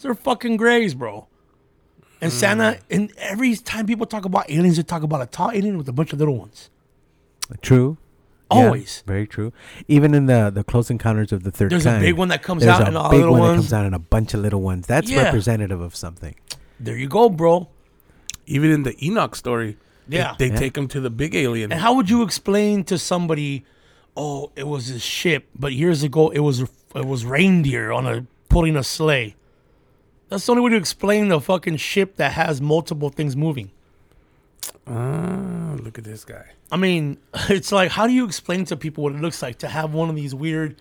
[0.00, 1.28] They're fucking grays, bro.
[2.20, 2.38] And Hmm.
[2.38, 5.88] Santa, and every time people talk about aliens, they talk about a tall alien with
[5.88, 6.70] a bunch of little ones.
[7.60, 7.98] True.
[8.52, 9.02] Yeah, Always.
[9.06, 9.52] very true.
[9.88, 12.42] Even in the the Close Encounters of the Third There's a Kind, big one that
[12.42, 13.60] comes out a and all big little one that ones.
[13.62, 14.86] comes out and a bunch of little ones.
[14.86, 15.22] That's Yeah.
[15.22, 16.34] representative of something.
[16.78, 17.68] There you go, bro.
[18.46, 19.76] Even in the Enoch story, they-
[20.08, 20.34] Yeah.
[20.38, 20.56] they, Yeah.
[20.56, 21.72] take them to the big alien.
[21.72, 23.64] And how would you explain to somebody,
[24.16, 26.60] oh, it was a ship, but years ago it was
[26.94, 29.34] it was reindeer on a pulling a sleigh.
[30.28, 33.70] That's the only way to explain a fucking ship that has multiple things moving.
[34.86, 36.46] Oh, look at this guy.
[36.70, 39.68] I mean, it's like how do you explain to people what it looks like to
[39.68, 40.76] have one of these weird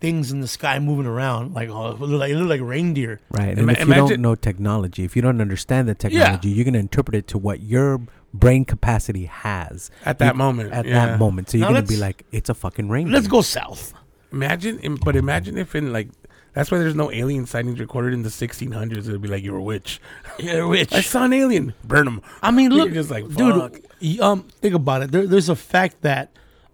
[0.00, 3.20] things in the sky moving around like oh, it look like it look like reindeer.
[3.30, 3.48] Right.
[3.50, 6.74] And Ima- if you don't know technology, if you don't understand the technology, you're going
[6.74, 8.00] to interpret it to what your
[8.34, 11.06] brain capacity has At that You- moment, At yeah.
[11.06, 11.48] that moment.
[11.50, 13.10] So you're Now going to be like, it's a fucking rain.
[13.10, 13.94] Let's go south.
[14.32, 16.08] Imagine, im- but imagine if in like
[16.52, 19.08] that's why there's no alien sightings recorded in the 1600s.
[19.08, 20.00] It'd be like you're a witch.
[20.38, 21.74] Yeah, which I saw an alien.
[21.84, 22.22] Burn them.
[22.42, 23.54] I mean, You're look, just like, dude.
[23.54, 23.72] fuck.
[24.02, 25.10] y- Um, think about it.
[25.12, 26.30] There, there's a fact that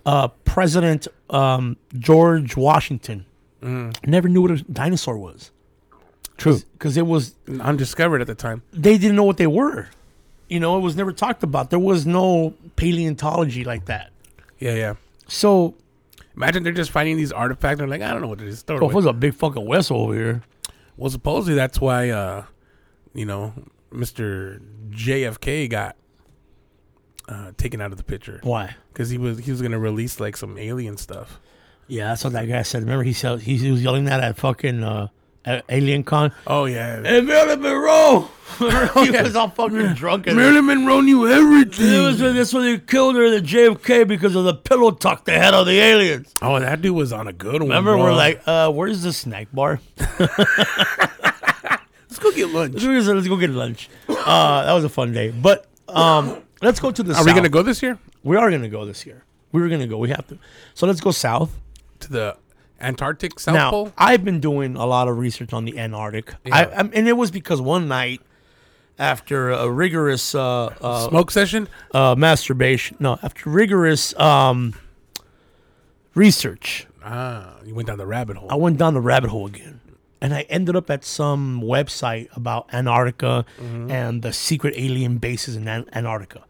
[0.06, 3.26] uh, President um, George Washington
[3.62, 3.94] Mm.
[4.06, 5.50] never knew what a dinosaur was.
[6.38, 6.58] True.
[6.72, 8.62] because it was Undiscovered at the time.
[8.72, 9.88] they didn't know what they were.
[10.50, 11.70] You know, it was never talked about.
[11.70, 14.10] There was no paleontology like that.
[14.58, 14.94] Yeah, yeah.
[15.26, 15.74] So,
[16.36, 17.78] Imagine they're just finding these artifacts.
[17.78, 18.62] They're like, I don't know what it is.
[18.62, 20.42] Throw it there's a big fucking vessel over here.
[20.96, 22.44] Well, supposedly that's why, uh,
[23.12, 23.52] you know,
[23.92, 24.60] Mr.
[24.90, 25.96] JFK got
[27.28, 28.74] uh, taken out of the picture Why?
[28.92, 31.40] because he was he was gonna release like some alien stuff.
[31.86, 32.82] Yeah, that's what that guy said.
[32.82, 35.08] Remember, he said he, he was yelling that at fucking uh,
[35.44, 36.32] at Alien Con.
[36.46, 38.28] Oh yeah, Hey, Marilyn Monroe.
[38.58, 40.26] he was all fucking drunk.
[40.26, 42.04] And Marilyn Monroe knew It everything.
[42.04, 45.54] was, that's when they killed her, the JFK, because of the pillow talk they had
[45.54, 46.34] on the aliens.
[46.42, 47.70] oh, that dude was on a good one.
[47.70, 48.04] Remember, bro.
[48.04, 49.80] we're like, uh, where's the snack bar?
[50.18, 50.36] let's
[52.18, 52.74] go get lunch.
[52.82, 53.88] let's go let's go get lunch.
[54.08, 55.30] Uh, that was a fun day.
[55.30, 57.24] But um, let's go to the south.
[57.24, 59.24] Are we gonna go this year We are gonna go this year.
[59.52, 59.98] We were gonna go.
[59.98, 60.38] We have to.
[60.74, 61.56] So let's go south.
[62.00, 62.36] to the
[62.80, 63.92] Antarctic South now, Pole?
[63.98, 66.34] I've been doing a lot of research on the Antarctic.
[66.44, 66.56] Yeah.
[66.56, 68.20] I, I'm, and it was because one night
[68.98, 71.68] after a rigorous uh, uh, Smoke session.
[71.92, 72.96] uh, masturbation.
[73.00, 74.74] No, after rigorous um,
[76.14, 78.48] research, Ah, you went down the rabbit hole.
[78.52, 79.80] I went down the rabbit hole again.
[80.20, 83.90] And I ended up at some website about Antarctica Mm-hmm.
[83.90, 86.44] and the secret alien bases in An- Antarctica.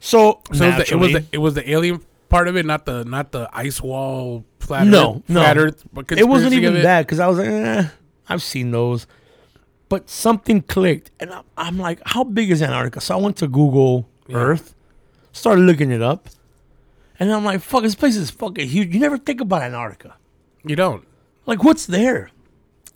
[0.00, 2.00] So, so it was, the, it was the it was the alien
[2.32, 5.40] part of it, not the not the ice wall flat No, Earth, no.
[5.42, 5.84] flat Earth.
[6.16, 6.82] it wasn't even it.
[6.82, 7.88] that because I was like, eh,
[8.28, 9.06] I've seen those.
[9.88, 13.00] But something clicked, and I'm, I'm like, how big is Antarctica?
[13.00, 14.36] So I went to Google Yeah.
[14.38, 14.74] Earth,
[15.32, 16.28] started looking it up,
[17.20, 18.94] and I'm like, fuck, this place is fucking huge.
[18.94, 20.16] You never think about Antarctica.
[20.64, 21.04] You don't
[21.46, 22.30] Like, what's there?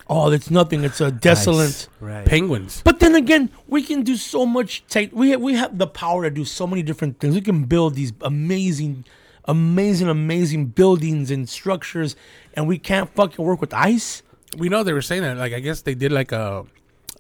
[0.09, 0.85] Oh, it's nothing.
[0.85, 1.89] It's a desolate.
[2.01, 2.25] Right.
[2.25, 2.81] penguins.
[2.85, 4.85] But then again, we can do so much.
[4.87, 7.35] Tech, we have, we have the power to do so many different things.
[7.35, 9.05] We can build these amazing,
[9.47, 12.17] amazing, amazing buildings and structures,
[12.55, 14.23] and we can't fucking work with ice.
[14.59, 15.37] We know they were saying that.
[15.37, 16.65] Like I guess they did like a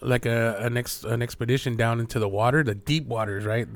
[0.00, 3.66] like a an ex an expedition down into the water, the deep waters, right?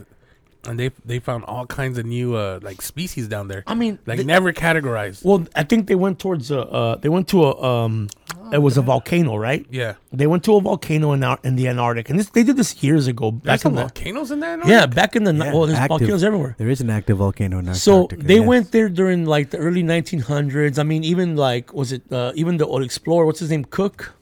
[0.66, 3.64] And they they found all kinds of new uh like species down there.
[3.66, 5.24] I mean, like the- never categorized.
[5.24, 6.60] Well, I think they went towards a.
[6.60, 7.62] Uh, they went to a.
[7.62, 8.08] Um,
[8.52, 9.64] it was a volcano, right?
[9.70, 12.56] yeah, They went to a volcano in, Ar- in the Antarctic, and this, they did
[12.56, 13.30] this years ago.
[13.30, 14.56] there's Back some in the, volcanoes in there.
[14.56, 14.64] no?
[14.66, 15.32] yeah, back in the.
[15.34, 15.88] Yeah, well, there's active.
[15.98, 16.54] volcanoes everywhere.
[16.58, 18.46] There is an active volcano in So they yes.
[18.46, 20.78] went there during like the early 1900s.
[20.78, 23.26] I mean, even like was it uh, even the old explorer?
[23.26, 23.64] What's his name?
[23.64, 24.14] Cook,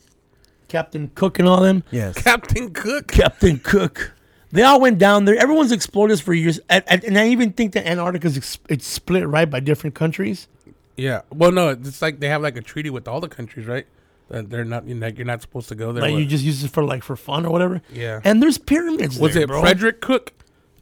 [0.68, 1.82] Captain Cook, and all them.
[1.90, 2.16] Yes.
[2.22, 3.08] Captain Cook.
[3.08, 4.12] Captain Cook.
[4.50, 5.36] They all went down there.
[5.36, 8.86] Everyone's explored this for years, and, and, and I even think that Antarctica is it's
[8.86, 10.48] split right by different countries.
[10.96, 11.20] Yeah.
[11.30, 13.86] Well, no, it's like they have like a treaty with all the countries, right?
[14.28, 16.02] That they're not, you know, you're not supposed to go there.
[16.02, 17.80] Like What- you just use it for like for fun or whatever.
[17.92, 18.20] yeah.
[18.24, 19.18] And there's pyramids.
[19.18, 19.60] was there, it bro.
[19.60, 20.32] Frederick Cook?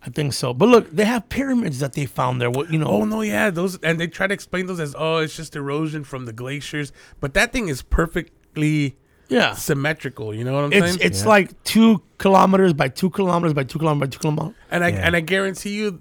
[0.05, 0.55] I think so.
[0.55, 2.51] But look, they have pyramids that they found there.
[2.51, 2.87] What you know?
[2.87, 6.05] Oh no, yeah, those and they try to explain those as oh, it's just erosion
[6.05, 8.97] from the glaciers, but that thing is perfectly
[9.29, 9.55] yeah.
[9.55, 10.33] symmetrical.
[10.35, 10.99] You know what I'm It's saying?
[11.03, 11.29] it's Yeah.
[11.29, 14.55] like two kilometers by two kilometers by two kilometers by two kilometers.
[14.71, 15.07] and I Yeah.
[15.07, 16.01] and I guarantee you,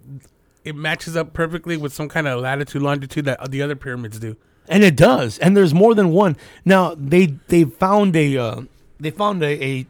[0.64, 4.36] it matches up perfectly with some kind of latitude longitude that the other pyramids do.
[4.68, 5.38] And it does.
[5.40, 6.38] And there's more than one.
[6.64, 8.62] Now they they found a uh,
[9.00, 9.86] they found a a,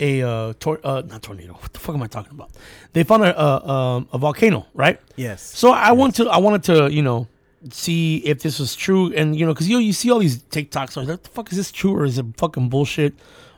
[0.00, 1.52] a uh, tor- uh not tornado.
[1.54, 2.50] What the fuck am I talking about?
[2.92, 5.00] They found a a, um, a volcano, right?
[5.16, 5.42] Yes.
[5.42, 7.28] So I want to I wanted to you know
[7.70, 10.96] see if this was true and you know because you you see all these TikToks
[10.96, 13.14] like what the fuck is this true or is it fucking bullshit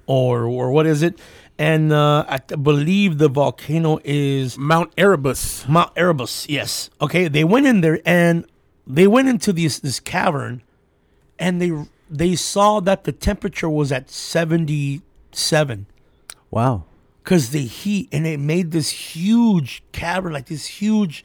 [0.06, 1.18] or or what is it?
[1.56, 5.68] And uh, I believe the volcano is Mount Erebus.
[5.68, 6.48] Mount Erebus.
[6.48, 6.90] Yes.
[7.00, 7.28] Okay.
[7.28, 8.44] They went in there and
[8.86, 10.62] they went into this this cavern,
[11.38, 11.72] and they
[12.10, 15.86] they saw that the temperature was at seventy seven
[16.50, 16.84] Wow.
[17.22, 21.24] because the heat and it made this huge cavern like this huge,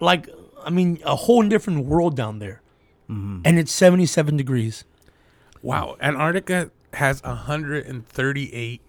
[0.00, 0.28] like
[0.62, 2.60] I mean a whole different world down there,
[3.08, 3.40] mm-hmm.
[3.44, 4.84] and it's seventy seven degrees.
[5.62, 8.80] Wow, Antarctica has 138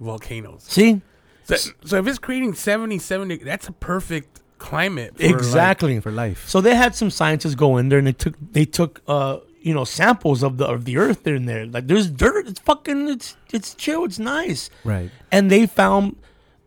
[0.00, 0.62] volcanoes.
[0.62, 1.02] See.
[1.44, 5.16] So, so if it's creating 77, deg- that's a perfect climate.
[5.18, 6.48] For exactly For life.
[6.48, 9.74] So they had some scientists go in there and they took they took uh you
[9.74, 11.66] know samples of the of the earth in there.
[11.66, 12.48] Like there's dirt.
[12.48, 14.04] It's fucking it's it's chill.
[14.04, 14.70] It's nice.
[14.84, 15.10] Right.
[15.30, 16.16] And they found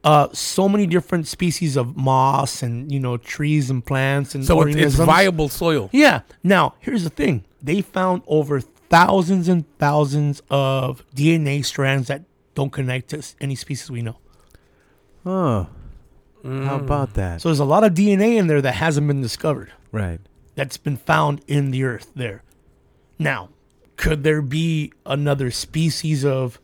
[0.03, 4.61] uh so many different species of moss and you know trees and plants and so
[4.61, 5.89] it's, it's viable soil.
[5.91, 6.21] Yeah.
[6.43, 7.45] Now here's the thing.
[7.61, 12.21] They found over thousands and thousands of DNA strands that
[12.53, 14.17] don't connect to any species we know.
[15.25, 15.67] Oh.
[16.43, 17.41] How about that?
[17.41, 19.71] So there's a lot of DNA in there that hasn't been discovered.
[19.91, 20.19] right.
[20.55, 22.43] that's been found in the earth there.
[23.19, 23.49] Now,
[23.95, 26.59] could there be another species of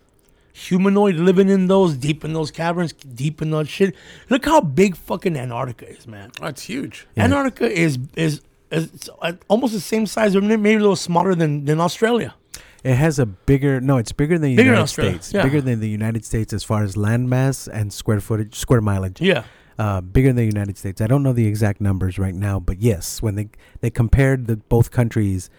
[0.53, 3.95] humanoid living in those deep in those caverns, deep in those shit?
[4.29, 6.31] Look how big fucking Antarctica is, man.
[6.39, 7.07] That's huge.
[7.15, 7.23] Yeah.
[7.25, 11.35] Antarctica is is is it's uh, almost the same size, or maybe a little smaller
[11.35, 12.35] than than Australia.
[12.83, 15.33] It has a bigger no, it's bigger than the Bigger United States.
[15.33, 15.43] yeah.
[15.43, 19.21] Bigger than the United States as far as land mass and square footage, square mileage.
[19.21, 19.43] Yeah,
[19.79, 21.01] Uh, bigger than the United States.
[21.01, 23.49] I don't know the exact numbers right now, but yes, when they
[23.81, 25.49] they compared the both countries,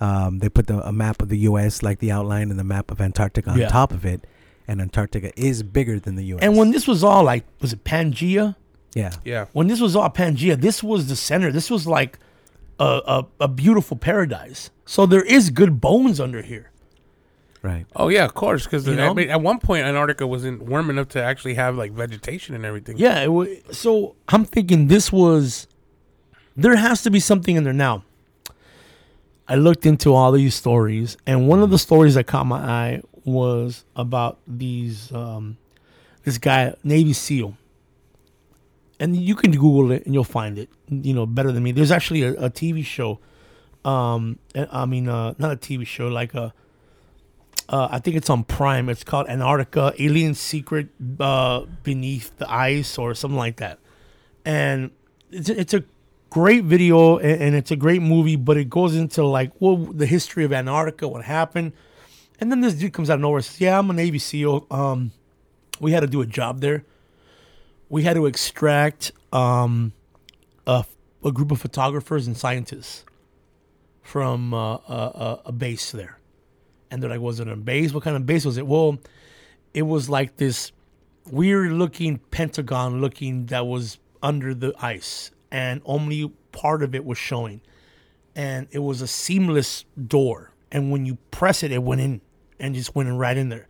[0.00, 1.82] um, they put the, a map of the U.S.
[1.82, 3.68] like the outline and the map of Antarctica on Yeah.
[3.68, 4.26] top of it,
[4.68, 6.42] and Antarctica is bigger than the U.S.
[6.44, 8.54] and when this was all like, was it Pangea?
[8.94, 9.46] yeah, Yeah.
[9.52, 11.50] When this was all Pangea, this was the center.
[11.50, 12.20] This was like
[12.78, 14.70] a, a, a beautiful paradise.
[14.86, 16.70] So there is good bones under here.
[17.64, 18.64] Right, Oh yeah, of course.
[18.64, 19.10] Because You know?
[19.10, 22.64] I mean, at one point, Antarctica wasn't warm enough to actually have like vegetation and
[22.64, 22.98] everything.
[22.98, 25.66] Yeah, it wa so I'm thinking this was
[26.56, 28.04] there has to be something in there now.
[29.48, 33.02] I looked into all these stories, and one of the stories that caught my eye
[33.24, 35.56] was about these um,
[36.24, 37.56] this guy Navy SEAL,
[39.00, 40.68] and you can Google it and you'll find it.
[40.88, 41.72] You know better than me.
[41.72, 43.20] There's actually a, a TV show.
[43.84, 46.54] Um, I I mean, uh, not a TV show, like a
[47.68, 48.88] Uh, I think it's on Prime.
[48.88, 53.78] It's called Antarctica: Alien Secret uh, Beneath the Ice or something like that.
[54.44, 54.90] And
[55.30, 55.84] it's a, it's a
[56.30, 60.06] great video and, and it's a great movie, but it goes into like well the
[60.06, 61.72] history of Antarctica, what happened,
[62.40, 64.66] and then this dude comes out of nowhere says, "Yeah, I'm a Navy SEAL.
[64.70, 65.12] Um,
[65.80, 66.84] we had to do a job there.
[67.88, 69.92] We had to extract um,
[70.66, 70.84] a,
[71.24, 73.04] a group of photographers and scientists
[74.02, 76.18] from uh, a, a base there."
[76.94, 77.92] And they're like, "Was it a base?
[77.92, 78.98] What kind of base was it?" Well,
[79.74, 80.70] it was like this
[81.28, 87.18] weird looking pentagon looking that was under the ice and only part of it was
[87.18, 87.60] showing.
[88.36, 92.20] And it was a seamless door and when you press it it went in
[92.60, 93.66] and just went in right in there.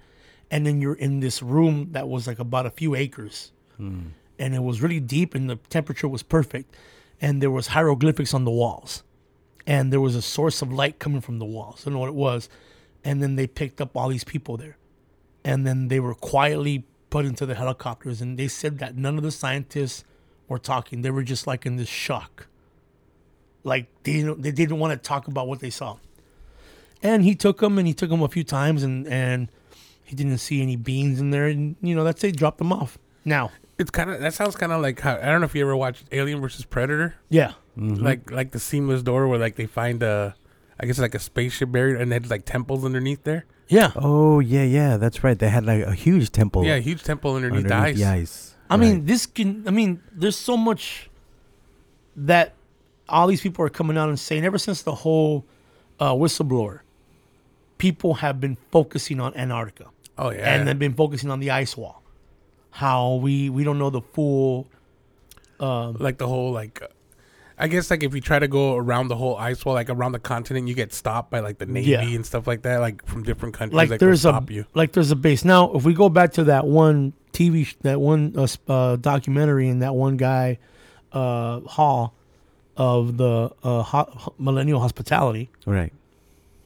[0.50, 3.52] And then you're in this room that was like about a few acres.
[3.78, 4.08] Hmm.
[4.38, 6.76] And it was really deep and the temperature was perfect
[7.20, 9.02] and there was hieroglyphics on the walls.
[9.66, 11.82] And there was a source of light coming from the walls.
[11.82, 12.50] I don't know what it was
[13.04, 14.76] and then they picked up all these people there.
[15.44, 19.22] And then they were quietly put into the helicopters and they said that none of
[19.22, 20.04] the scientists
[20.48, 21.02] were talking.
[21.02, 22.48] They were just like in this shock.
[23.62, 25.98] Like they didn't, they didn't want to talk about what they saw.
[27.02, 29.48] And he took them and he took them a few times and and
[30.02, 32.98] he didn't see any beans in there and you know that's it dropped them off.
[33.24, 35.62] Now It's kind of that sounds kind of like how I don't know if you
[35.62, 37.52] ever watched Alien versus Predator, yeah.
[37.78, 38.02] Mm-hmm.
[38.02, 40.34] Like like the seamless door where like they find a,
[40.80, 43.44] I guess like a spaceship buried and there's like temples underneath there.
[43.68, 45.38] yeah Oh yeah, yeah, that's right.
[45.38, 46.64] They had like a huge temple.
[46.64, 48.10] Yeah, a huge temple underneath, underneath the ice.
[48.14, 48.54] the ice.
[48.70, 48.80] I Right.
[48.80, 49.68] mean, this can.
[49.68, 51.08] I mean, there's so much
[52.16, 52.54] that
[53.08, 54.44] all these people are coming out and saying.
[54.44, 55.44] Ever since the whole
[56.00, 56.80] uh, whistleblower,
[57.78, 61.76] people have been focusing on Antarctica Oh yeah, and they've been focusing on the ice
[61.76, 62.02] wall.
[62.70, 64.66] How we we don't know the full.
[65.60, 66.82] um, like the whole like.
[67.58, 70.12] I guess like if you try to go around the whole ice wall, like around
[70.12, 72.00] the continent, you get stopped by like the navy Yeah.
[72.02, 73.76] and stuff like that, like from different countries.
[73.76, 74.66] Like that will there's a stop you.
[74.74, 75.44] like there's a base.
[75.44, 79.68] Now, if we go back to that one TV, sh- that one uh, uh, documentary,
[79.68, 80.58] and that one guy,
[81.12, 82.14] uh, Hall,
[82.76, 85.92] of the uh, ho- Millennial Hospitality, right.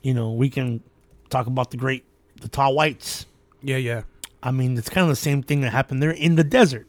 [0.02, 0.82] you know, we can
[1.28, 2.04] talk about the great,
[2.40, 3.26] the tall whites.
[3.62, 4.02] Yeah, yeah.
[4.42, 6.86] I mean, it's kind of the same thing that happened there in the desert.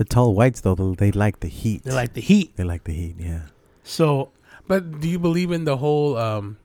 [0.00, 1.84] The tall whites though, they like the heat.
[1.84, 2.56] They like the heat.
[2.56, 3.16] They like the heat.
[3.18, 3.52] Yeah.
[3.84, 4.30] So,
[4.66, 6.56] But do you believe in the whole, um,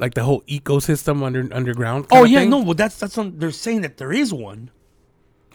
[0.00, 2.06] like the whole ecosystem under underground?
[2.10, 2.50] oh yeah, thing?
[2.50, 4.70] no, well that's that's on, they're saying that there is one.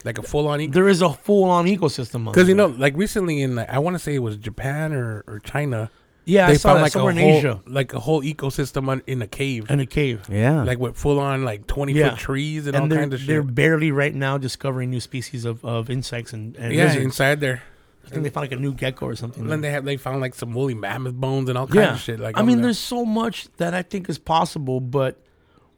[0.02, 0.72] like a full on ecosystem.
[0.72, 2.24] There is a full on ecosystem.
[2.24, 5.22] Because you know, like recently in, like, I want to say it was Japan or,
[5.26, 5.90] or China,
[6.24, 9.22] yeah, I saw that somewhere a in whole, Asia like a whole ecosystem un, in
[9.22, 10.28] a cave, in a cave.
[10.30, 10.62] Yeah.
[10.62, 12.10] like with full on like twenty Yeah.
[12.10, 13.28] foot trees and, and all they're, kinds of shit.
[13.28, 13.54] they're shit.
[13.54, 17.04] barely right now discovering new species of, of insects and, and Yeah, lizards.
[17.04, 17.62] inside there.
[18.04, 19.42] I think they found like a new gecko or something.
[19.42, 21.92] And then they have they found like some woolly mammoth bones and all kinds yeah,
[21.94, 22.18] of shit.
[22.20, 22.64] Like I over mean, there.
[22.66, 25.22] there's so much that I think is possible, but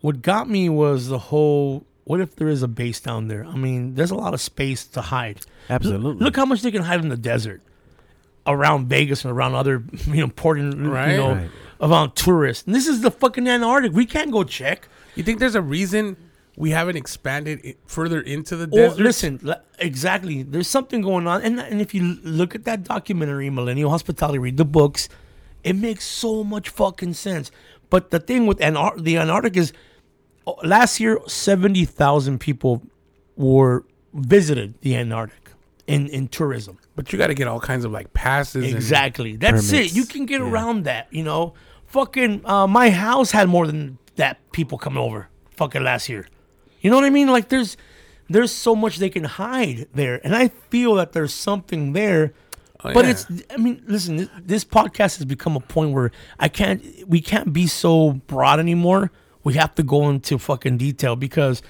[0.00, 1.84] what got me was the whole.
[2.04, 3.44] What if there is a base down there?
[3.44, 5.40] I mean, there's a lot of space to hide.
[5.70, 6.24] Absolutely.
[6.24, 7.62] Look how much they can hide in the desert,
[8.46, 11.12] around Vegas and around other you know important Right.
[11.12, 11.50] you know Right.
[11.80, 12.66] around tourists.
[12.66, 13.92] And this is the fucking Antarctic.
[13.92, 14.88] We can't go check.
[15.14, 16.16] you think there's a reason
[16.56, 19.02] we haven't expanded it further into the Or desert?
[19.02, 20.42] listen, le- exactly.
[20.42, 24.56] There's something going on, and and if you look at that documentary, Millennial Hospitality, read
[24.58, 25.08] the books,
[25.64, 27.50] it makes so much fucking sense.
[27.90, 29.72] But the thing with Antar- the Antarctic is,
[30.46, 32.82] oh, last year seventy thousand people
[33.36, 35.50] were visited the Antarctic
[35.86, 36.76] in in tourism.
[36.96, 38.66] But you got to get all kinds of like passes.
[38.66, 39.36] and- Exactly.
[39.36, 39.92] That's Permits.
[39.92, 39.96] it.
[39.96, 40.48] You can get Yeah.
[40.50, 41.08] around that.
[41.10, 41.54] You know,
[41.86, 45.28] fucking uh, my house had more than that people coming over.
[45.56, 46.26] Fucking last year.
[46.80, 47.28] You know what I mean?
[47.28, 47.76] Like there's
[48.28, 52.32] there's so much they can hide there, and I feel that there's something there.
[52.84, 53.10] Oh, but yeah.
[53.12, 57.20] it's I mean, listen, this, this podcast has become a point where I can't we
[57.20, 59.12] can't be so broad anymore.
[59.44, 61.62] We have to go into fucking detail because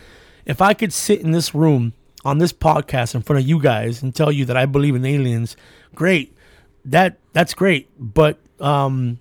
[0.46, 1.92] if I could sit in this room
[2.24, 5.04] on this podcast in front of you guys and tell you that I believe in
[5.04, 5.56] aliens,
[5.94, 6.36] great.
[6.84, 7.88] That that's great.
[7.98, 9.18] But um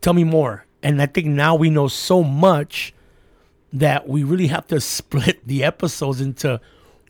[0.00, 0.64] tell me more.
[0.82, 2.92] And I think now we know so much
[3.72, 6.60] that we really have to split the episodes into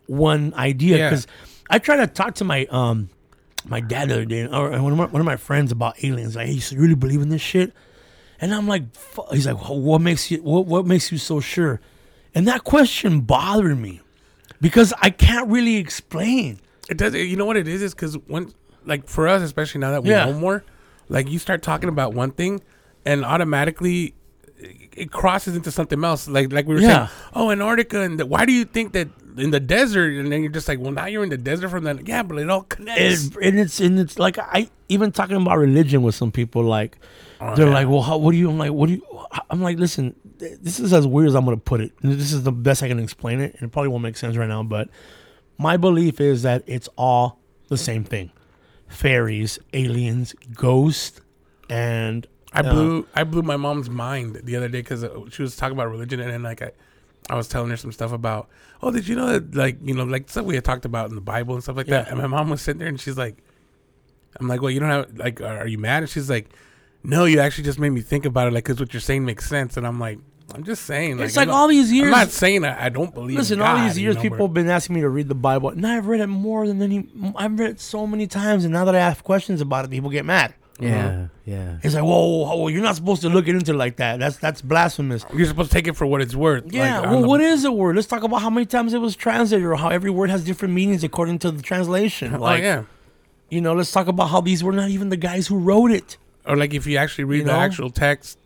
[0.07, 1.09] one idea Yeah.
[1.09, 1.27] because
[1.69, 3.09] I try to talk to my um
[3.65, 6.35] my dad the other day or one of my, one of my friends about aliens
[6.35, 7.71] like hey you really believe in this shit
[8.41, 8.83] and I'm like
[9.31, 11.79] he's like what makes you what what makes you so sure
[12.35, 14.01] and that question bothered me
[14.63, 17.13] because I can't really explain It does.
[17.13, 17.81] You know what it is?
[17.81, 18.51] Is because when,
[18.85, 20.25] like, for us, especially now that we Yeah.
[20.25, 20.63] know more,
[21.07, 22.61] like, you start talking about one thing,
[23.05, 24.15] and automatically
[24.59, 26.27] it- it crosses into something else.
[26.27, 27.07] Like, like we were Yeah.
[27.07, 29.07] saying, oh, Antarctica, and the, why do you think that
[29.37, 30.11] in the desert?
[30.19, 32.01] And then you're just like, well, now you're in the desert from then.
[32.05, 33.25] Yeah, but it all connects.
[33.35, 36.97] and, and it's and it's like I even talking about religion with some people like
[37.41, 39.01] Oh, they're like well how, what do you I'm like what do you
[39.49, 40.15] I'm like listen
[40.61, 41.91] this is as weird as I'm gonna put it.
[42.01, 44.49] This is the best I can explain it, and it probably won't make sense right
[44.49, 44.63] now.
[44.63, 44.89] But
[45.57, 47.39] my belief is that it's all
[47.69, 48.31] the same thing:
[48.87, 51.21] fairies, aliens, ghosts,
[51.69, 55.55] and I uh, blew I blew my mom's mind the other day because she was
[55.55, 56.71] talking about religion and then like I,
[57.29, 58.49] I was telling her some stuff about
[58.81, 61.15] oh did you know that like you know like stuff we had talked about in
[61.15, 63.37] the Bible and stuff like that and my mom was sitting there and she's like
[64.39, 66.49] I'm like well you don't have like are are you mad and she's like
[67.03, 69.49] no you actually just made me think about it like because what you're saying makes
[69.49, 70.19] sense and I'm like
[70.53, 72.05] I'm just saying It's I'm like not- all these years.
[72.05, 73.39] I'm not saying I, I don't believe it.
[73.39, 75.27] Listen, in all God, these you years, know, people have been asking me to read
[75.29, 77.07] the Bible, and I've read it more than any.
[77.35, 80.09] I've read it so many times, and now that I ask questions about it, people
[80.09, 80.53] get mad.
[80.79, 81.25] Yeah, uh-huh.
[81.45, 81.77] yeah.
[81.83, 84.19] It's like, whoa, whoa, whoa, you're not supposed to look into it like that.
[84.19, 85.25] That's that's blasphemous.
[85.33, 87.63] you're supposed to take it for what it's worth Yeah, like, well, the- what is
[87.63, 87.95] a word?
[87.95, 90.73] Let's talk about how many times it was translated, or how every word has different
[90.73, 92.35] meanings according to the translation.
[92.35, 92.83] oh Like, yeah
[93.49, 96.17] you know, let's talk about how these were not even the guys who wrote it.
[96.47, 98.39] or like if you actually read You the actual text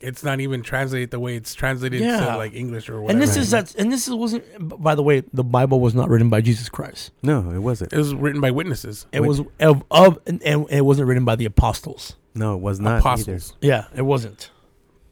[0.00, 2.20] it's not even translated the way it's translated Yeah.
[2.20, 3.12] to like English or whatever.
[3.12, 3.74] And this is that.
[3.74, 4.44] And this is, wasn't.
[4.82, 7.12] By the way, the Bible was not written by Jesus Christ.
[7.22, 7.92] No, it wasn't.
[7.92, 9.06] It was written by witnesses.
[9.12, 9.28] It Wait.
[9.28, 12.16] was of, of and, and it wasn't written by the apostles.
[12.34, 13.54] No, it was not apostles.
[13.60, 14.50] Yeah, it wasn't.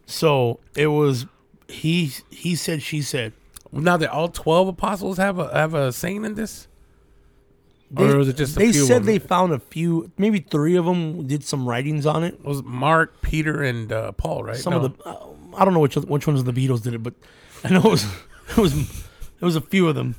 [0.07, 1.27] So it was.
[1.69, 2.83] He he said.
[2.83, 3.33] She said.
[3.73, 6.69] Now that all twelve apostles have a have a saying in this,
[7.91, 8.85] They, or was it just a they few?
[8.85, 12.35] said of they found a few, maybe three of them did some writings on it.
[12.35, 14.57] It was Mark, Peter, and uh, Paul, right?
[14.57, 14.81] Some No.
[14.85, 15.27] of the, uh,
[15.57, 17.15] I don't know which which ones of the Beatles did it, but
[17.65, 18.05] I know it was
[18.51, 20.17] it was it was a few of them.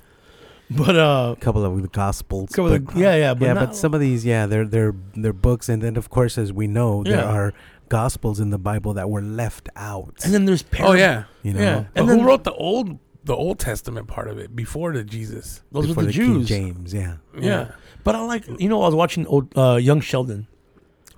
[0.69, 2.49] But uh, A couple of the gospels.
[2.51, 4.95] couple but- the- yeah, yeah, but yeah, not- but some of these, yeah, they're they're
[5.15, 7.53] they're books, and then of course, as we know, there are
[7.89, 10.15] gospels in the Bible that were left out.
[10.25, 11.77] and then there's Oh yeah, you know, yeah.
[11.95, 15.61] and And who wrote the old the Old Testament part of it before the Jesus?
[15.71, 16.47] those before were the, King Jews.
[16.47, 17.17] James, yeah.
[17.39, 17.71] Yeah.
[18.03, 20.47] but I like you know I was watching old uh, Young Sheldon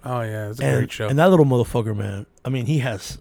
[0.03, 1.07] Oh yeah, it's a and, great show.
[1.07, 2.26] and that little motherfucker man.
[2.45, 3.18] I mean he has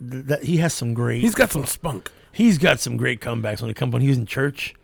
[0.00, 1.20] th- that he has some great.
[1.22, 2.10] He's got some spunk.
[2.32, 4.74] he's got some great comebacks when it comes when he's in church.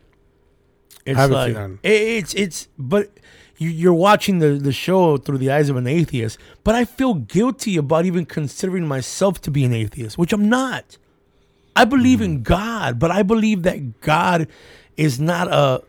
[1.05, 1.89] It's haven't like seen that.
[1.89, 3.09] it- it's it's but
[3.57, 6.37] you, you're watching the the show through the eyes of an atheist.
[6.63, 10.97] But I feel guilty about even considering myself to be an atheist, which I'm not.
[11.75, 14.47] I believe in God, but I believe that God
[14.97, 15.83] is not a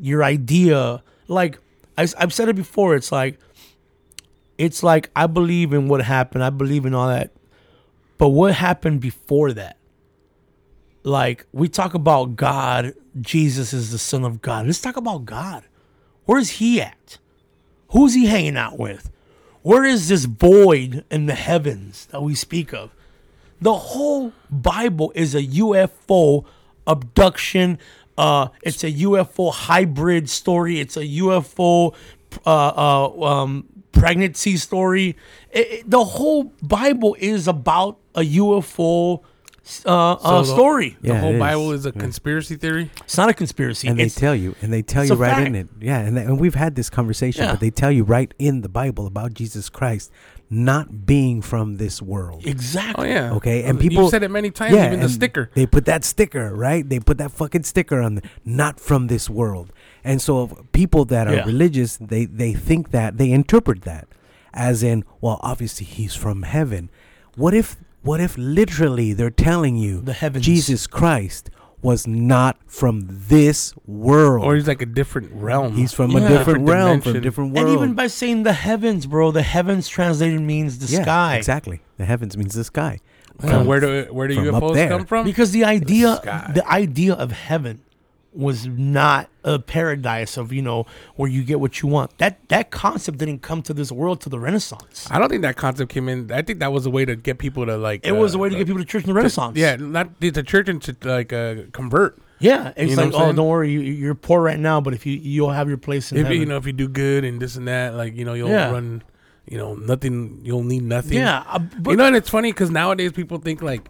[0.00, 1.02] your idea.
[1.26, 1.58] Like
[1.96, 3.38] I, I've said it before, it's like
[4.56, 6.42] it's like I believe in what happened.
[6.44, 7.32] I believe in all that,
[8.16, 9.76] but what happened before that?
[11.02, 14.66] Like we talk about God, Jesus is the Son of God.
[14.66, 15.64] Let's talk about God.
[16.24, 17.18] Where's he at?
[17.90, 19.10] Who's he hanging out with?
[19.62, 22.94] Where is this void in the heavens that we speak of?
[23.60, 26.44] The whole Bible is a UFO
[26.86, 27.78] abduction.
[28.16, 30.80] Uh, it's a UFO hybrid story.
[30.80, 31.94] It's a UFO
[32.44, 35.16] uh, uh, um, pregnancy story.
[35.50, 39.22] It- it- the whole Bible is about a UFO
[39.84, 40.96] uh, uh, So the- story.
[41.02, 41.80] The Yeah, whole it Bible is.
[41.80, 42.00] is a Yeah.
[42.00, 42.90] conspiracy theory.
[43.04, 43.86] It's not a conspiracy.
[43.88, 45.46] And they tell you, and they tell you right fact.
[45.46, 45.98] in it, yeah.
[46.00, 47.50] And, and we've had this conversation, Yeah.
[47.52, 50.10] but they tell you right in the Bible about Jesus Christ
[50.50, 52.42] not being from this world.
[52.46, 53.08] Oh exactly.
[53.10, 53.32] yeah.
[53.34, 54.74] Okay, and You people said it many times.
[54.74, 55.50] even the sticker.
[55.54, 56.88] They put that sticker, right?
[56.88, 59.72] They put that fucking sticker on the not from this world.
[60.04, 61.44] And so if people that are Yeah.
[61.44, 64.08] religious, they they think that they interpret that
[64.54, 66.90] as in, well, obviously he's from heaven.
[67.36, 70.44] What if what if literally they're telling you The heavens.
[70.46, 71.50] Jesus Christ
[71.80, 74.44] was not from this world.
[74.44, 75.74] Or he's like a different realm.
[75.76, 76.18] he's from Yeah.
[76.18, 77.22] a different Different realm, from a dimension.
[77.22, 81.36] different And even by saying the heavens, bro, the heavens translated means the yeah, sky.
[81.36, 81.80] Exactly.
[81.96, 82.98] The heavens means the sky.
[83.40, 84.88] And where do where do from up UFOs there.
[84.88, 85.24] come from?
[85.24, 86.50] Because the idea, sky.
[86.54, 87.80] the idea of heaven
[88.32, 90.84] was not a paradise of you know
[91.16, 92.16] where you get what you want.
[92.18, 95.08] That that concept didn't come to this world to the Renaissance.
[95.10, 96.30] I don't think that concept came in.
[96.30, 98.06] I think that was a way to get people to like.
[98.06, 99.56] It was uh, a way to get people to church in the Renaissance.
[99.56, 102.18] Yeah, not the church and to like uh, convert.
[102.38, 102.72] yeah.
[102.76, 105.14] It's You know like, oh, don't worry, you, you're poor right now, but if you
[105.14, 106.38] you'll have your place in If heaven.
[106.38, 108.70] you know if you do good and this and that, like you know you'll Yeah.
[108.70, 109.02] run.
[109.46, 110.40] You know nothing.
[110.44, 111.14] You'll need nothing.
[111.16, 113.88] yeah, uh, but you know, and it's funny because nowadays people think like,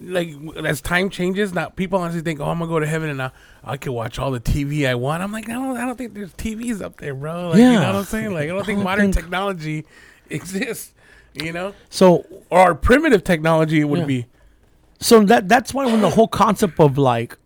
[0.00, 0.34] like
[0.64, 3.30] as time changes, now people honestly think, oh, I'm gonna go to heaven and I,
[3.62, 5.22] I can watch all the TV I want.
[5.22, 7.50] I'm like, I don't, I don't think there's TVs up there, bro.
[7.50, 8.32] Like, you know what I'm saying?
[8.32, 9.84] Like, I don't think don't modern think- technology
[10.30, 10.94] exists.
[11.34, 14.04] You know, so or primitive technology would Yeah.
[14.06, 14.26] be.
[14.98, 17.38] so that that's why when the whole concept of like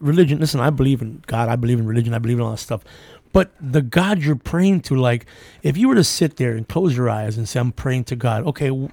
[0.00, 2.56] religion listen i believe in god i believe in religion i believe in all that
[2.58, 2.82] stuff
[3.32, 5.24] but the god you're praying to like
[5.62, 8.16] if you were to sit there and close your eyes and say i'm praying to
[8.16, 8.90] god okay w-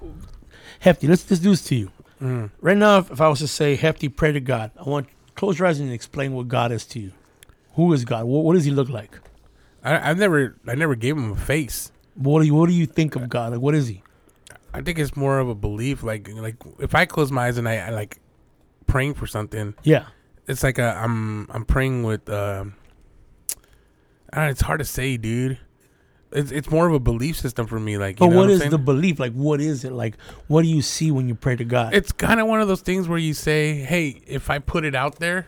[0.81, 1.91] hefty let's just do this to you
[2.25, 2.49] Mm.
[2.61, 5.59] right now if, if i was to say hefty pray to god i want close
[5.59, 7.11] your eyes and explain what god is to you
[7.73, 9.19] who is god what, what does he look like
[9.83, 11.91] I, I've never, I never gave him a face.
[12.15, 14.01] what do you what do you think of god like what is he
[14.73, 16.03] I think it's more of a belief.
[16.03, 18.19] Like like if I close my eyes and I, I like
[18.87, 20.07] praying for something, Yeah.
[20.49, 22.27] it's like a, I'm I'm praying with.
[22.29, 22.75] Um,
[24.33, 25.59] I don't know, it's hard to say, dude.
[26.31, 27.97] It's it's more of a belief system for me.
[27.97, 28.71] Like, you But know what I'm saying?
[28.71, 29.19] the belief?
[29.19, 29.91] Like, what is it?
[29.93, 30.17] Like,
[30.47, 31.93] what do you see when you pray to God?
[31.93, 34.95] It's kind of one of those things where you say, "Hey, if I put it
[34.95, 35.47] out there,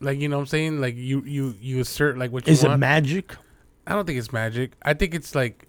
[0.00, 2.64] like you know, what I'm saying, like you you you assert like what you is
[2.64, 3.34] it magic?
[3.86, 4.72] I don't think it's magic.
[4.82, 5.68] I think it's like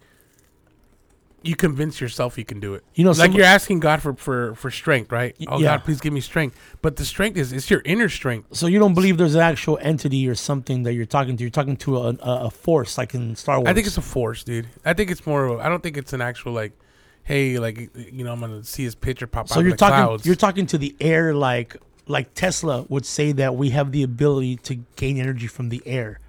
[1.43, 2.83] you convince yourself you can do it.
[2.93, 5.35] You know, like you're asking God for for for strength, right?
[5.47, 5.77] Oh yeah.
[5.77, 6.57] God, please give me strength.
[6.81, 8.55] But the strength is it's your inner strength.
[8.55, 11.43] So you don't believe there's an actual entity or something that you're talking to?
[11.43, 13.67] You're talking to a, a, a force, like in Star Wars.
[13.67, 14.67] I think it's a force, dude.
[14.85, 15.45] I think it's more.
[15.45, 16.73] Of a, I don't think it's an actual like,
[17.23, 19.85] hey, like you know, I'm gonna see his picture pop so out you're of the
[19.85, 20.05] talking.
[20.05, 20.25] clouds.
[20.25, 21.75] You're talking to the air, like
[22.07, 26.19] like Tesla would say that we have the ability to gain energy from the air,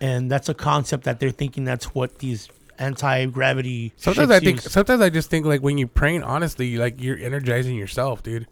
[0.00, 2.48] and that's a concept that they're thinking that's what these
[2.78, 3.92] anti gravity.
[3.96, 4.60] Sometimes I think.
[4.60, 8.46] Sometimes I just think like when you're praying honestly, like you're energizing yourself, dude.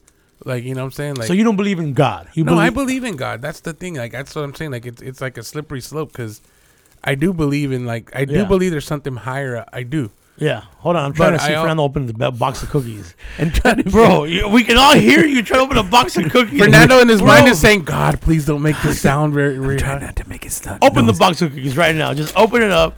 [0.45, 1.14] Like you know what I'm saying?
[1.16, 1.33] Like so.
[1.33, 2.29] You don't believe in God.
[2.35, 3.41] You no, believe, I believe in God.
[3.43, 3.95] That's the thing.
[3.95, 4.70] Like that's what I'm saying.
[4.70, 6.41] Like it's it's like a slippery slope because
[7.03, 8.45] I do believe in like I do Yeah.
[8.45, 9.64] believe there's something higher.
[9.72, 10.11] I do.
[10.39, 10.64] Yeah.
[10.81, 11.05] Hold on.
[11.07, 13.14] I'm trying But to see I al- Fernando open the box of cookies.
[13.39, 16.31] And trying to Bro, we can all hear you trying to open a box of
[16.31, 16.61] cookies.
[16.61, 19.79] Fernando in his Bro, mind is saying, "God, please don't make this sound very, very
[19.79, 20.79] Try high." not to make it stop.
[20.83, 22.12] Open the box of cookies right now.
[22.12, 22.95] Just open it up.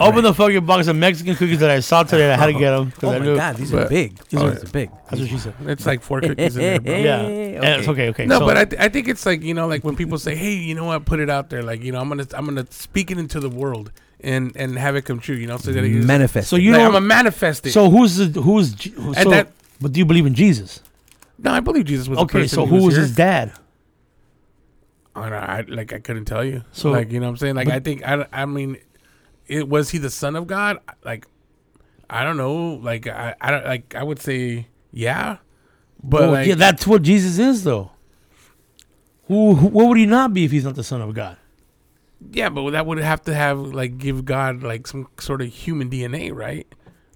[0.00, 2.32] Open the fucking box of Mexican cookies that I saw today.
[2.32, 2.92] I had to get them.
[3.02, 4.18] Oh I my knew god, these But- are big.
[4.28, 4.90] These Oh, are big.
[5.08, 5.54] That's what she said.
[5.66, 6.94] It's like four cookies in there, bro.
[6.96, 7.22] Yeah.
[7.22, 8.08] Hey, And it's okay.
[8.10, 8.26] Okay.
[8.26, 10.34] No, so- but I, th- I think it's like you know, like when people say,
[10.34, 11.04] "Hey, you know what?
[11.04, 13.48] Put it out there." Like you know, I'm gonna I'm gonna speak it into the
[13.50, 15.36] world and and have it come true.
[15.36, 16.48] You know, so that it is, Manifest.
[16.50, 16.62] So it.
[16.62, 16.88] you like, know.
[16.88, 17.72] I'm a manifest it.
[17.72, 20.82] so who's the who's Je- who, And so, that- But do you believe in Jesus?
[21.38, 22.18] no, I believe Jesus was.
[22.18, 22.40] a Okay.
[22.42, 23.02] person So who who was here.
[23.04, 23.52] his dad?
[25.14, 26.62] I, don't know, I like I couldn't tell you.
[26.72, 27.54] So- like you know what I'm saying.
[27.56, 28.76] Like but- I think I I mean,
[29.48, 30.78] it was he the son of God?
[31.04, 31.26] Like
[32.08, 32.74] I don't know.
[32.74, 35.38] Like I I don't like I would say yeah,
[36.02, 37.90] but Well, like yeah, that's what Jesus is, though.
[39.26, 39.66] Who, who?
[39.68, 41.36] What would he not be if he's not the son of God?
[42.32, 45.88] yeah, but that would have to have like give God like some sort of human
[45.88, 46.66] DNA, right?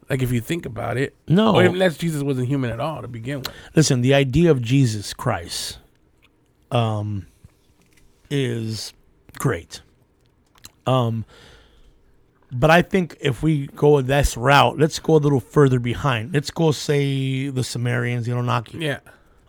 [0.08, 1.56] Like if you think about it, No.
[1.56, 3.48] or unless Jesus wasn't human at all to begin with.
[3.74, 5.78] Listen, the idea of Jesus Christ,
[6.70, 7.26] um,
[8.30, 8.92] is
[9.38, 9.80] great.
[10.86, 11.24] Um,
[12.52, 16.34] but I think if we go this route, let's go a little further behind.
[16.34, 18.78] Let's go say the Sumerians, the Anunnaki.
[18.78, 19.00] Yeah,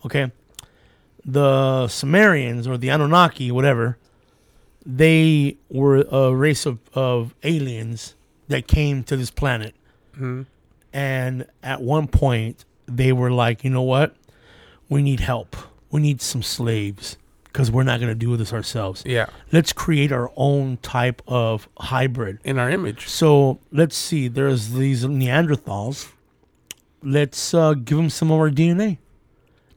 [0.06, 0.32] Okay,
[1.26, 3.98] the Sumerians or the Anunnaki, whatever,
[4.86, 8.16] they were a race of, of aliens
[8.50, 9.74] that came to this planet.
[10.18, 10.46] Mhm.
[10.92, 14.16] And at one point, they were like, you know what?
[14.90, 15.56] We need help.
[15.90, 17.18] We need some slaves
[17.54, 19.04] because we're not going to do this ourselves.
[19.06, 22.40] yeah, Let's create our own type of hybrid.
[22.44, 23.08] in our image.
[23.08, 24.28] So let's see.
[24.28, 26.12] There's these Neanderthals.
[27.04, 28.98] Let's uh, give them some of our DNA,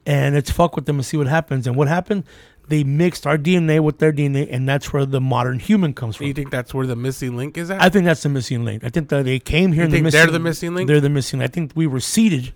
[0.05, 1.67] and let's fuck with them and see what happens.
[1.67, 2.23] And what happened?
[2.69, 6.23] They mixed our DNA with their DNA, and that's where the modern human comes from.
[6.25, 7.81] Do you think that's where the missing link is at?
[7.81, 8.83] I think that's the missing link.
[8.83, 9.83] I think that they came here.
[9.83, 10.87] You and the missing, they're the missing link?
[10.87, 11.39] They're the missing.
[11.39, 11.49] link.
[11.49, 12.53] I think we were seeded,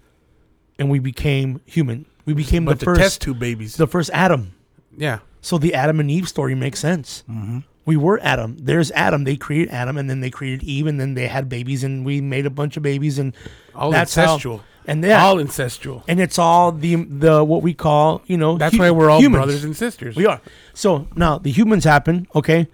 [0.79, 2.05] and we became human.
[2.25, 3.75] We became but the the first, test tube babies.
[3.77, 4.53] the first Adam.
[4.97, 7.23] Yeah, So the Adam and Eve story makes sense.
[7.29, 7.59] Mm-hmm.
[7.85, 8.57] We were Adam.
[8.59, 9.23] There's Adam.
[9.23, 12.21] They created Adam, and then they created Eve, and then they had babies, and we
[12.21, 13.33] made a bunch of babies, and
[13.73, 14.61] all That's how- ancestral.
[14.85, 16.03] and yeah, All ancestral.
[16.07, 18.57] and it's all the the what we call you know.
[18.57, 19.39] That's hu- why we're all humans.
[19.45, 20.15] brothers and sisters.
[20.15, 20.39] We are.
[20.75, 22.27] So now the humans happen.
[22.35, 22.67] Okay,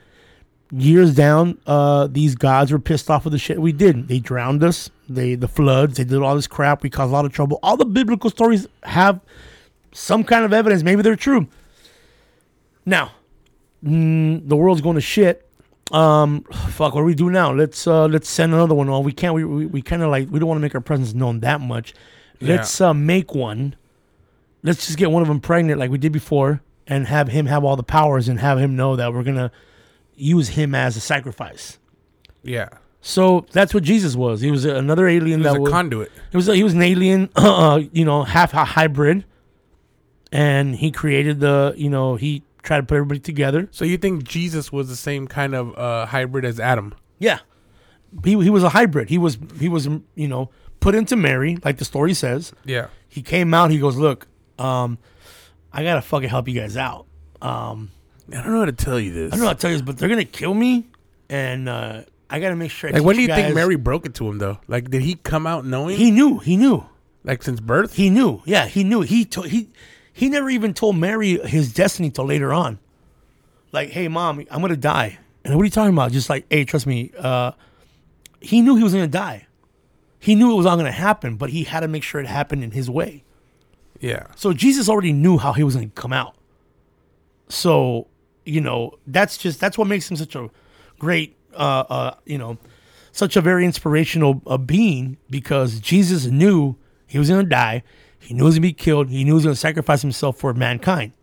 [0.72, 4.08] years down, uh, these gods were pissed off with the shit we did.
[4.10, 4.90] They drowned us.
[5.08, 5.98] They the floods.
[5.98, 6.84] They did all this crap.
[6.84, 7.60] We caused a lot of trouble.
[7.64, 9.22] All the biblical stories have
[9.94, 10.84] some kind of evidence.
[10.84, 11.48] Maybe they're true.
[12.88, 13.12] Now,
[13.84, 15.44] mm, the world's going to shit.
[15.92, 16.96] Um, fuck.
[16.96, 17.52] What do we do now?
[17.54, 18.90] Let's uh, let's send another one.
[18.90, 19.34] Well, we can't.
[19.36, 21.62] We we, we kind of like we don't want to make our presence known that
[21.62, 21.94] much.
[22.40, 23.76] Let's uh, make one.
[24.64, 27.64] Let's just get one of them pregnant like we did before, and have him have
[27.64, 29.52] all the powers, and have him know that we're gonna
[30.16, 31.78] use him as a sacrifice.
[32.44, 32.70] Yeah,
[33.02, 34.40] So that's what Jesus was.
[34.42, 35.72] He was another alien he was that a was.
[35.72, 36.12] conduit.
[36.32, 39.26] He was he was an alien, uh, you know, half a hybrid,
[40.32, 43.68] and he created the, you know, he tried to put everybody together.
[43.72, 46.94] So you think Jesus was the same kind of uh, hybrid as Adam?
[47.18, 47.40] Yeah,
[48.24, 49.10] he he was a hybrid.
[49.10, 52.54] He was he was you know put into Mary, like the story says.
[52.66, 52.88] Yeah.
[53.10, 53.72] He came out.
[53.72, 54.28] He goes, look,
[54.60, 55.00] um,
[55.74, 57.08] I gotta fucking help you guys out.
[57.42, 57.90] Um,
[58.32, 59.34] I don't know how to tell you this.
[59.34, 60.88] I don't know how to tell you this, but they're gonna kill me,
[61.30, 62.90] and uh, I gotta make sure.
[62.90, 64.60] I Like, when do you think Mary broke it to him though?
[64.68, 65.98] Like, did he come out knowing?
[65.98, 66.40] He knew.
[66.40, 66.86] He knew.
[67.24, 67.94] like since birth?
[67.94, 68.42] He knew.
[68.46, 69.02] Yeah, he knew.
[69.02, 69.70] He told he
[70.18, 72.80] he never even told Mary his destiny till later on.
[73.72, 75.20] Like, hey mom, I'm gonna die.
[75.46, 76.12] And what are you talking about?
[76.12, 77.12] Just like, hey, trust me.
[77.16, 77.52] Uh,
[78.42, 79.46] he knew he was gonna die.
[80.18, 82.64] He knew it was all to happen, but he had to make sure it happened
[82.64, 83.24] in his way.
[84.00, 84.26] Yeah.
[84.36, 86.36] So Jesus already knew how he was to come out.
[87.48, 88.08] So,
[88.44, 90.50] you know, that's just that's what makes him such a
[90.98, 92.58] great uh uh, you know,
[93.12, 97.84] such a very inspirational uh, being because Jesus knew he was going to die.
[98.20, 99.10] He knew he was going to be killed.
[99.10, 101.14] He knew he was going to sacrifice himself for mankind.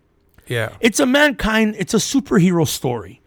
[0.47, 0.77] Yeah.
[0.81, 3.21] It's a mankind, it's a superhero story.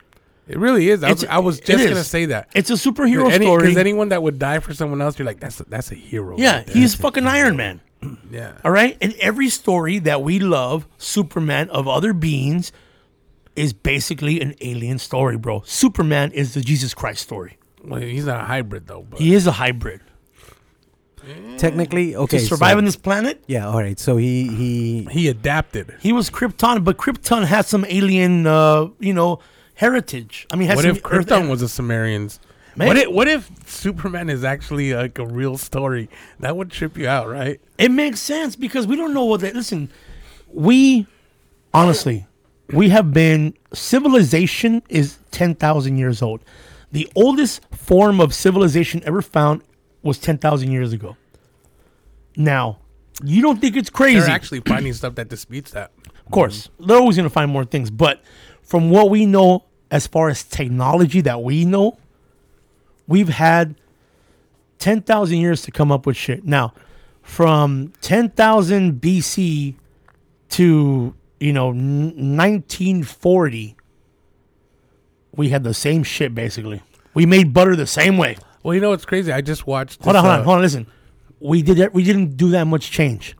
[0.48, 1.04] It really is.
[1.04, 2.48] I was, I was just gonna say that.
[2.56, 3.64] It's a superhero Any, story.
[3.64, 6.38] Because anyone that would die for someone else, you're like, that's a, that's a hero.
[6.38, 7.82] yeah, right he's fucking Iron Man.
[8.32, 8.54] yeah.
[8.64, 8.98] All right.
[9.02, 12.72] And every story that we love, Superman of other beings,
[13.58, 15.64] is basically an alien story, bro.
[15.66, 17.58] Superman is the Jesus Christ story.
[17.84, 19.06] Well, he's not a hybrid though.
[19.10, 20.00] But He is a hybrid.
[21.58, 22.38] Technically, okay.
[22.40, 24.00] to survive so- on this planet, Yeah, all right.
[24.00, 25.96] So he he he adapted.
[26.00, 29.40] he was Krypton, but Krypton has some alien, uh, you know,
[29.76, 30.48] heritage.
[30.52, 32.40] I mean, has What some if Krypton was a Sumerians?
[32.76, 32.88] Man.
[32.88, 36.10] What if, what if Superman is actually like a real story?
[36.40, 37.60] That would trip you out, right?
[37.80, 39.90] It makes sense because we don't know what they listen.
[40.54, 41.08] We
[41.74, 42.28] honestly,
[42.72, 46.42] we have been civilization is ten thousand years old.
[46.92, 49.64] The oldest form of civilization ever found
[50.08, 51.16] was ten thousand years ago.
[52.36, 52.80] Now,
[53.24, 54.20] you don't think it's crazy?
[54.20, 55.92] They're actually finding stuff that disputes that.
[56.26, 57.90] of course, they're always going to find more things.
[57.92, 58.22] But
[58.64, 61.98] from what we know, as far as technology that we know,
[63.08, 63.76] we've had
[64.80, 66.46] 10,000 years to come up with shit.
[66.46, 66.74] Now,
[67.24, 69.76] from 10,000 BC
[70.50, 73.76] to, you know, n- 1940,
[75.36, 76.82] we had the same shit basically.
[77.14, 78.38] We made butter the same way.
[78.68, 79.32] Well, you know what's crazy?
[79.32, 80.04] I just watched.
[80.04, 80.62] Hold this, on, hold on, uh, hold on.
[80.62, 80.88] Listen,
[81.40, 81.94] we did it.
[81.94, 83.38] We didn't do that much change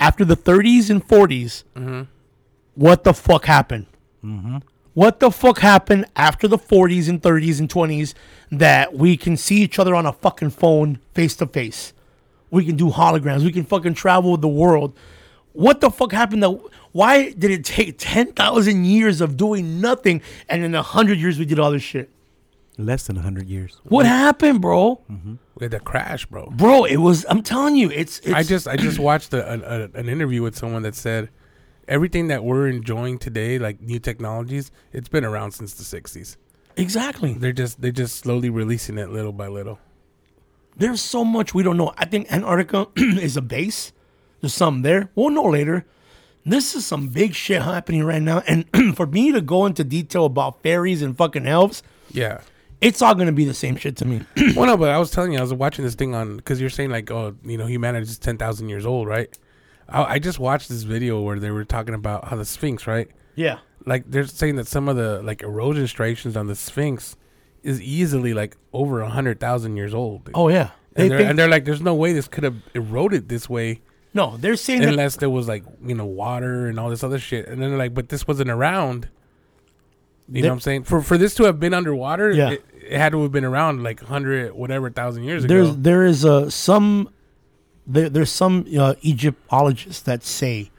[0.00, 1.62] after the 30s and 40s.
[2.74, 3.86] What the fuck happened?
[4.92, 8.14] What the fuck happened after the 40s and 30s and 20s
[8.50, 11.92] that we can see each other on a fucking phone face to face?
[12.50, 13.44] We can do holograms.
[13.44, 14.98] We can fucking travel the world.
[15.52, 16.42] What the fuck happened?
[16.42, 16.60] That
[16.90, 21.60] why did it take 10,000 years of doing nothing and in 100 years we did
[21.60, 22.10] all this shit?
[22.78, 23.80] Less than hundred years.
[23.84, 25.00] What happened, bro?
[25.10, 25.34] Mm-hmm.
[25.58, 26.50] We had to crash, bro.
[26.50, 27.24] Bro, it was.
[27.28, 28.18] I'm telling you, it's.
[28.20, 31.30] it's I just I just watched a, an a, an interview with someone that said
[31.88, 36.36] everything that we're enjoying today, like new technologies, it's been around since the '60s.
[36.76, 37.32] exactly.
[37.34, 39.78] They're just they're just slowly releasing it little by little.
[40.76, 41.94] There's so much we don't know.
[41.96, 43.92] I think Antarctica is a base.
[44.40, 45.10] There's something there.
[45.14, 45.86] We'll know later.
[46.44, 48.66] This is some big shit happening right now, and
[48.96, 52.40] for me to go into detail about fairies and fucking elves, Yeah.
[52.80, 54.22] It's all gonna be the same shit to me.
[54.56, 56.70] well, no, but I was telling you, I was watching this thing on because you're
[56.70, 59.36] saying like, oh, you know, humanity is ten thousand years old, right?
[59.88, 63.08] I, I just watched this video where they were talking about how the Sphinx, right?
[63.34, 63.58] yeah.
[63.88, 67.16] Like they're saying that some of the like erosion striations on the Sphinx
[67.62, 70.28] is easily like over a hundred thousand years old.
[70.34, 70.70] Oh yeah.
[70.96, 73.82] And, they're, think, and they're like, there's no way this could have eroded this way
[74.16, 74.88] no, they're saying that.
[74.88, 77.46] unless there was like you know water and all this other shit.
[77.46, 79.10] And then they're like, but this wasn't around.
[80.28, 80.84] You know what I'm saying?
[80.84, 82.50] For for this to have been underwater, Yeah.
[82.50, 85.76] it, it had to have been around like hundred whatever thousand years There's ago.
[85.80, 87.10] there is uh, some
[87.86, 90.70] there, there's some uh, Egyptologists that say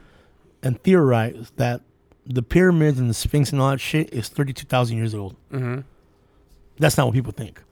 [0.62, 1.80] and theorize that
[2.26, 5.34] the pyramids and the Sphinx and all that shit is thirty two thousand years old.
[5.50, 5.80] hmm
[6.78, 7.62] That's not what people think,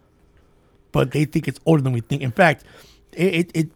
[0.92, 2.22] but they think it's older than we think.
[2.22, 2.64] In fact,
[3.12, 3.68] it it, it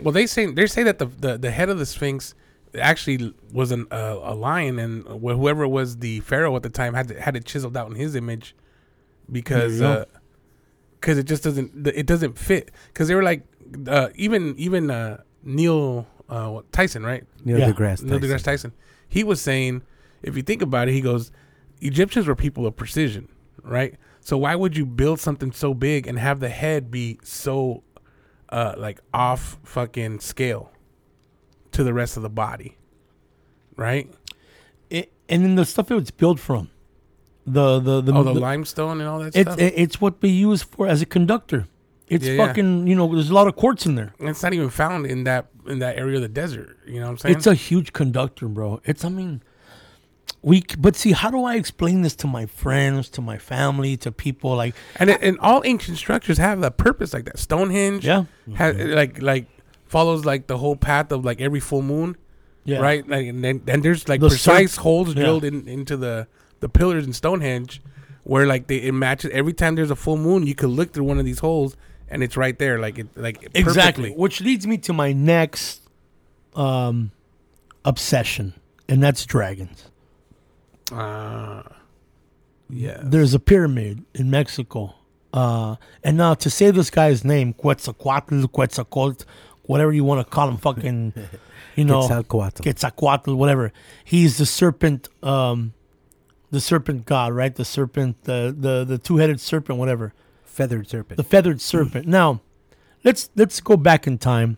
[0.00, 2.34] Well, they say they say that the, the the head of the Sphinx
[2.78, 6.94] actually was an, uh, a lion, and wh- whoever was the pharaoh at the time
[6.94, 8.54] had to, had it chiseled out in his image
[9.30, 10.04] because There you go.
[11.00, 12.70] because it just doesn't it doesn't fit.
[12.88, 13.44] Because they were like
[13.86, 17.24] uh, even even uh, Neil uh, Tyson, right?
[17.44, 17.72] Neil Yeah.
[17.72, 18.36] deGrasse Neil Tyson.
[18.38, 18.72] deGrasse Tyson.
[19.08, 19.82] He was saying,
[20.22, 21.30] if you think about it, he goes,
[21.80, 23.28] Egyptians were people of precision,
[23.62, 23.94] right?
[24.20, 27.82] So why would you build something so big and have the head be so,
[28.48, 30.70] uh, like off fucking scale
[31.74, 32.76] to the rest of the body,
[33.76, 34.08] right?
[34.90, 36.70] it and then the stuff it was built from,
[37.46, 39.58] the the the, Oh, the the- limestone and all that it's stuff.
[39.58, 41.66] it, it's what we use for as a conductor.
[42.08, 42.46] It's Yeah, yeah.
[42.46, 44.12] fucking you know there's a lot of quartz in there.
[44.18, 46.76] And it's not even found in that in that area of the desert.
[46.86, 47.36] You know what I'm saying?
[47.36, 48.80] It's a huge conductor, bro.
[48.84, 49.42] It's I mean,
[50.42, 50.62] we.
[50.78, 54.54] But see, how do I explain this to my friends, to my family, to people?
[54.54, 57.38] Like, and it, and all ancient structures have a purpose like that.
[57.38, 58.24] Stonehenge, Yeah.
[58.54, 58.92] has, mm-hmm.
[58.92, 59.46] like like
[59.94, 62.16] follows like the whole path of like every full moon.
[62.64, 63.02] yeah, right?
[63.14, 65.20] Like, and then and there's like The precise cir- holes yeah.
[65.22, 66.26] drilled in, into the
[66.60, 67.80] the pillars in Stonehenge,
[68.30, 71.08] where like they it matches every time there's a full moon, you could look through
[71.12, 71.76] one of these holes
[72.08, 73.62] and it's right there, like it like exactly.
[73.64, 74.10] perfectly.
[74.24, 75.80] Which leads me to my next
[76.54, 77.10] um
[77.84, 78.54] obsession,
[78.88, 79.90] and that's dragons.
[80.92, 81.62] Uh,
[82.68, 84.94] yeah, There's a pyramid in Mexico.
[85.32, 89.24] Uh, and now to say this guy's name, Quetzalcoatl, Quetzalcoatl,
[89.64, 91.12] whatever you want to call him, fucking,
[91.76, 92.62] you know, Quetzalcoatl.
[92.62, 93.72] Quetzalcoatl, whatever.
[94.04, 95.72] He's the serpent, um,
[96.50, 97.54] the serpent god, right?
[97.54, 100.12] The serpent, the the the two headed serpent, whatever
[100.44, 101.16] Feathered serpent.
[101.16, 102.06] the feathered serpent.
[102.06, 102.40] now,
[103.02, 104.56] let's let's go back in time.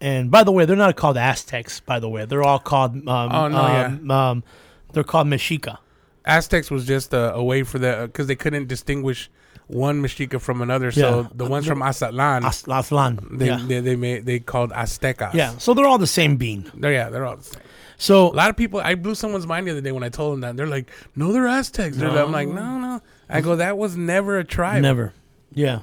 [0.00, 1.80] And by the way, they're not called Aztecs.
[1.80, 2.96] By the way, they're all called.
[2.96, 4.44] Um, Oh, no, um, um,
[4.92, 5.78] they're called Mexica.
[6.26, 9.30] Aztecs was just a, a way for the because they couldn't distinguish
[9.66, 10.90] one Mexica from another.
[10.92, 13.38] So the ones from Aztlan, Aztlan.
[13.38, 15.34] they, they they made they called Aztecas.
[15.34, 15.56] yeah.
[15.58, 16.70] So they're all the same bean.
[16.74, 17.62] They're, yeah, they're all the same.
[17.96, 20.32] So A lot of people, I blew someone's mind the other day when I told
[20.34, 20.56] them that.
[20.56, 24.38] They're like, "No, they're Aztecs." They're, I'm like, "No, no." I go, "That was never
[24.38, 25.12] a tribe." never.
[25.52, 25.82] Yeah,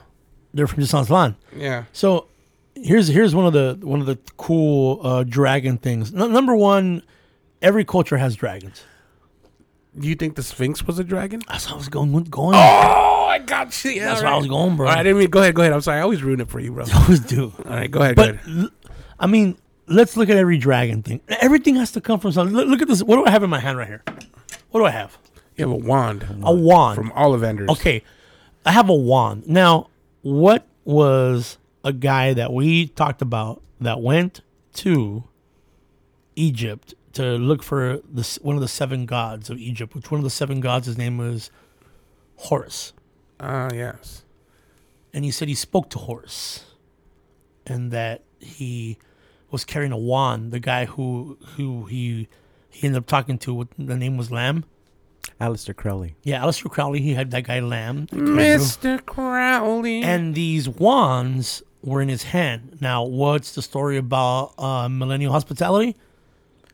[0.53, 1.35] they're from just Aztlan.
[1.55, 1.85] Yeah.
[1.93, 2.27] So
[2.75, 6.13] here's here's one of the one of the cool uh, dragon things.
[6.13, 7.01] N- number one,
[7.61, 8.83] every culture has dragons.
[9.97, 11.41] Do you think the Sphinx was a dragon?
[11.47, 12.11] That's how I was going.
[12.25, 12.55] going.
[12.55, 13.91] Oh, I got you.
[13.91, 14.87] Yeah, That's all where I was going, bro.
[14.87, 15.29] All right, I didn't mean.
[15.29, 15.55] Go ahead.
[15.55, 15.73] Go ahead.
[15.73, 15.99] I'm sorry.
[15.99, 16.85] I always ruin it for you, bro.
[16.93, 17.53] I always do.
[17.65, 18.15] All right, go ahead.
[18.15, 18.47] Go But ahead.
[18.63, 18.69] l-
[19.19, 19.57] I mean,
[19.87, 21.21] let's look at every dragon thing.
[21.27, 22.55] Everything has to come from something.
[22.55, 23.01] Look, look at this.
[23.03, 24.03] What do I have in my hand right here?
[24.71, 25.17] What do I have?
[25.55, 26.95] You have a wand A wand.
[26.95, 27.69] from Ollivanders.
[27.69, 28.03] Okay,
[28.65, 29.47] I have a wand.
[29.47, 29.89] Now,
[30.21, 34.41] what was a guy that we talked about that went
[34.75, 35.23] to
[36.35, 39.93] Egypt to look for this one of the seven gods of Egypt?
[39.95, 40.87] Which one of the seven gods?
[40.87, 41.51] His name was
[42.37, 42.93] Horus,
[43.41, 44.23] Ah, yes.
[45.13, 46.63] and he said he spoke to Horus,
[47.65, 48.97] and that he
[49.49, 50.51] was carrying a wand.
[50.51, 52.27] The guy who who he
[52.69, 54.63] he ended up talking to, what the name was Lam.
[55.39, 56.15] Aleister Crowley.
[56.23, 57.01] Yeah, Aleister Crowley.
[57.01, 58.07] He had that guy Lam.
[58.07, 59.03] Mr.
[59.05, 60.01] Crowley.
[60.03, 62.77] and these wands were in his hand.
[62.79, 65.95] Now, what's the story about uh, millennial hospitality?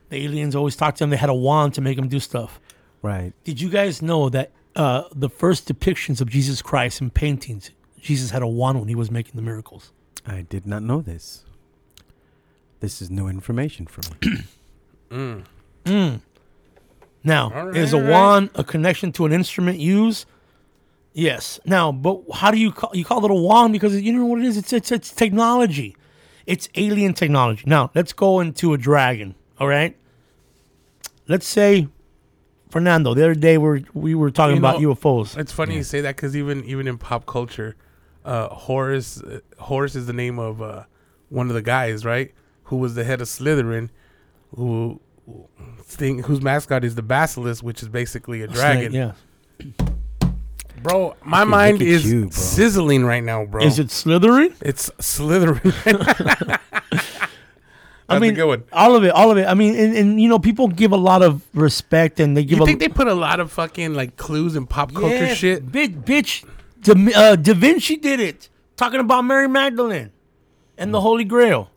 [0.10, 1.10] The aliens always talk to him.
[1.12, 2.60] They had a wand to make him do stuff.
[3.02, 3.34] Right.
[3.46, 8.30] Did you guys know that uh, the first depictions of Jesus Christ in paintings, Jesus
[8.32, 9.92] had a wand when he was making the miracles?
[10.26, 11.44] I did not know this.
[12.80, 14.38] This is new information for me.
[15.10, 15.46] Mm.
[15.86, 16.20] Mm.
[17.24, 18.12] Now, All right, is a all right.
[18.12, 20.26] wand a connection to an instrument used?
[21.14, 21.62] Yes.
[21.66, 24.40] Now, but how do you call you call it a wand because you know what
[24.40, 24.58] it is?
[24.58, 25.96] It's it's it's technology.
[26.46, 27.64] It's alien technology.
[27.66, 29.36] Now, let's go into a dragon.
[29.62, 29.96] All right.
[31.30, 31.88] Let's say,
[32.70, 33.14] Fernando.
[33.14, 35.38] The other day we were, we were talking You about know, UFOs.
[35.38, 37.76] It's funny you say that because even even in pop culture,
[38.26, 40.84] uh, Horus uh, Horus is the name of uh,
[41.30, 42.34] one of the guys, right?
[42.66, 43.90] Who was the head of Slytherin,
[44.56, 45.00] who
[45.82, 48.94] thing whose mascot is the basilisk, which is basically a dragon.
[48.94, 49.14] Yeah.
[50.84, 53.64] Bro, my Look mind is you, sizzling right now, bro.
[53.64, 54.54] Is it Slytherin?
[54.62, 56.60] It's Slytherin.
[58.10, 59.46] I mean, a good all of it, all of it.
[59.46, 62.58] I mean, and, and you know, people give a lot of respect and they give
[62.60, 65.34] You a think they put a lot of fucking like clues in pop culture Yeah,
[65.34, 65.66] shit?
[65.66, 66.46] Bitch, bitch
[66.82, 68.50] da, uh, da Vinci did it.
[68.78, 70.12] Talking about Mary Magdalene
[70.78, 71.70] and the Holy Grail.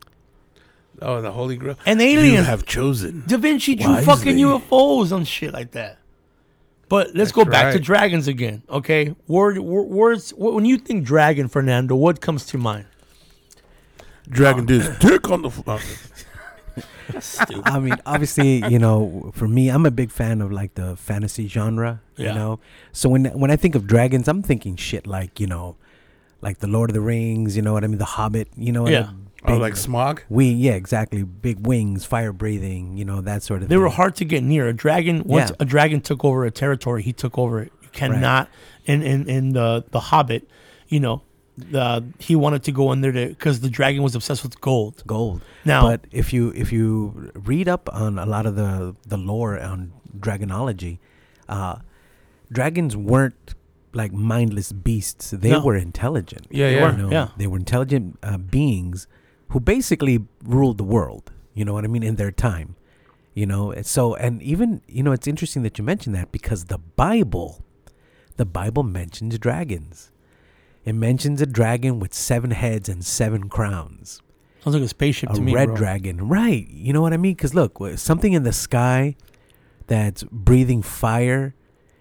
[1.02, 1.78] Oh, the Holy Grail.
[1.86, 2.46] And aliens.
[2.46, 3.24] have chosen.
[3.26, 4.04] Da Vinci drew Wisely.
[4.04, 5.98] fucking UFOs and shit like that.
[6.90, 9.14] But let's That's go back to dragons again, okay?
[9.28, 10.34] Word, wor- words.
[10.36, 12.86] When you think dragon, Fernando, what comes to mind?
[14.28, 15.48] Dragon dude's dick on the.
[15.48, 16.09] F-
[16.76, 20.96] oh, I mean, obviously, you know, for me, I'm a big fan of like the
[20.96, 22.00] fantasy genre.
[22.16, 22.28] Yeah.
[22.28, 22.60] You know,
[22.92, 25.76] so when when I think of dragons, I'm thinking shit like you know,
[26.40, 27.56] like the Lord of the Rings.
[27.56, 27.98] You know what I mean?
[27.98, 28.48] The Hobbit.
[28.56, 28.88] You know?
[28.88, 29.10] Yeah.
[29.46, 30.20] oh, like Smaug.
[30.28, 30.58] wing.
[30.58, 31.22] Yeah, exactly.
[31.22, 32.96] Big wings, fire breathing.
[32.96, 33.62] You know that sort of.
[33.62, 33.68] Thing.
[33.70, 33.82] They thing.
[33.82, 34.68] were hard to get near.
[34.68, 35.56] A dragon, once Yeah.
[35.60, 37.72] a dragon took over a territory, he took over it.
[37.82, 38.48] You cannot.
[38.86, 40.48] In in in the the Hobbit,
[40.88, 41.22] you know,
[42.18, 45.02] he wanted to go in there to because the dragon was obsessed with gold.
[45.06, 45.40] gold.
[45.64, 49.58] Now, But if you if you read up on a lot of the the lore
[49.58, 50.98] on dragonology,
[51.48, 51.76] uh,
[52.52, 53.54] dragons weren't
[53.92, 55.30] like mindless beasts.
[55.30, 55.64] They No.
[55.64, 56.46] were intelligent.
[56.50, 56.90] Yeah, You yeah.
[56.96, 57.28] know, Yeah.
[57.36, 59.06] They were intelligent uh, beings
[59.48, 61.32] who basically ruled the world.
[61.54, 62.02] You know what I mean?
[62.04, 62.76] In their time.
[63.34, 66.78] You know, so and even you know it's interesting that you mentioned that because the
[66.78, 67.64] Bible,
[68.36, 70.09] the Bible mentions dragons.
[70.90, 74.20] It mentions a dragon with seven heads and seven crowns
[74.64, 75.54] sounds like a spaceship a to me.
[75.54, 75.76] red bro.
[75.76, 79.14] dragon right you know what i mean because look something in the sky
[79.86, 81.54] that's breathing fire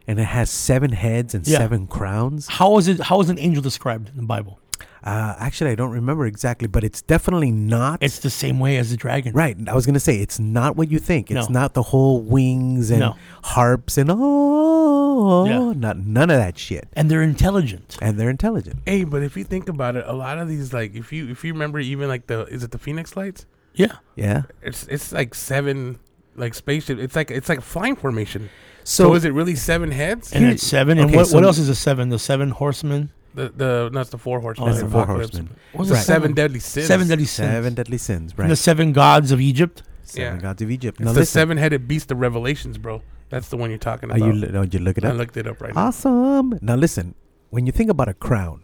[0.07, 1.59] and it has seven heads and Yeah.
[1.59, 2.99] seven crowns How is it?
[2.99, 4.59] How is an angel described in the Bible?
[5.03, 8.89] uh, actually i don't remember exactly but it's definitely not It's the same way as
[8.91, 9.33] the dragon.
[9.33, 11.53] right i was gonna say it's not what you think it's No.
[11.61, 13.15] not the whole wings and No.
[13.55, 14.98] harps and oh
[15.47, 15.73] Yeah.
[15.75, 17.97] not none of that shit And they're intelligent.
[18.01, 20.95] and they're intelligent Hey, but if you think about it, a lot of these like
[20.95, 23.45] if you if you remember even like the is it the Phoenix Lights?
[23.73, 23.95] Yeah.
[24.15, 25.99] yeah It's it's like seven
[26.35, 26.99] like spaceship.
[26.99, 28.49] It's like it's like a flying formation.
[28.85, 30.31] So, so, is it really seven heads?
[30.33, 30.97] And Here- it's seven.
[30.97, 32.09] And okay, what, so- what else is a seven?
[32.09, 33.11] The seven horsemen.
[33.35, 34.69] The the that's the four horsemen.
[34.69, 35.37] Oh, that's of the four Apocalypse.
[35.37, 35.55] horsemen.
[35.73, 36.87] What's The the seven deadly sins.
[36.87, 37.49] Seven deadly sins.
[37.51, 38.47] Seven deadly sins, And right?
[38.49, 39.83] the seven gods of Egypt.
[40.03, 40.41] Seven Yeah.
[40.41, 40.99] gods of Egypt.
[40.99, 43.01] It's Now the listen, seven-headed beast of Revelations, bro.
[43.29, 44.25] That's the one you're talking are about.
[44.25, 44.33] you?
[44.33, 45.13] li- Oh, you look it up?
[45.13, 45.87] I looked it up right now.
[45.87, 46.57] Awesome.
[46.61, 47.15] Now listen,
[47.49, 48.63] when you think about a crown,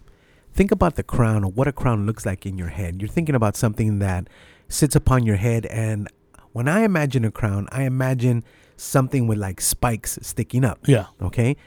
[0.54, 3.02] think about the crown or what a crown looks like in your head.
[3.02, 4.28] You're thinking about something that
[4.68, 6.08] sits upon your head and
[6.54, 8.44] when I imagine a crown, I imagine
[8.78, 11.08] something with like spikes sticking up, Yeah.
[11.22, 11.58] okay?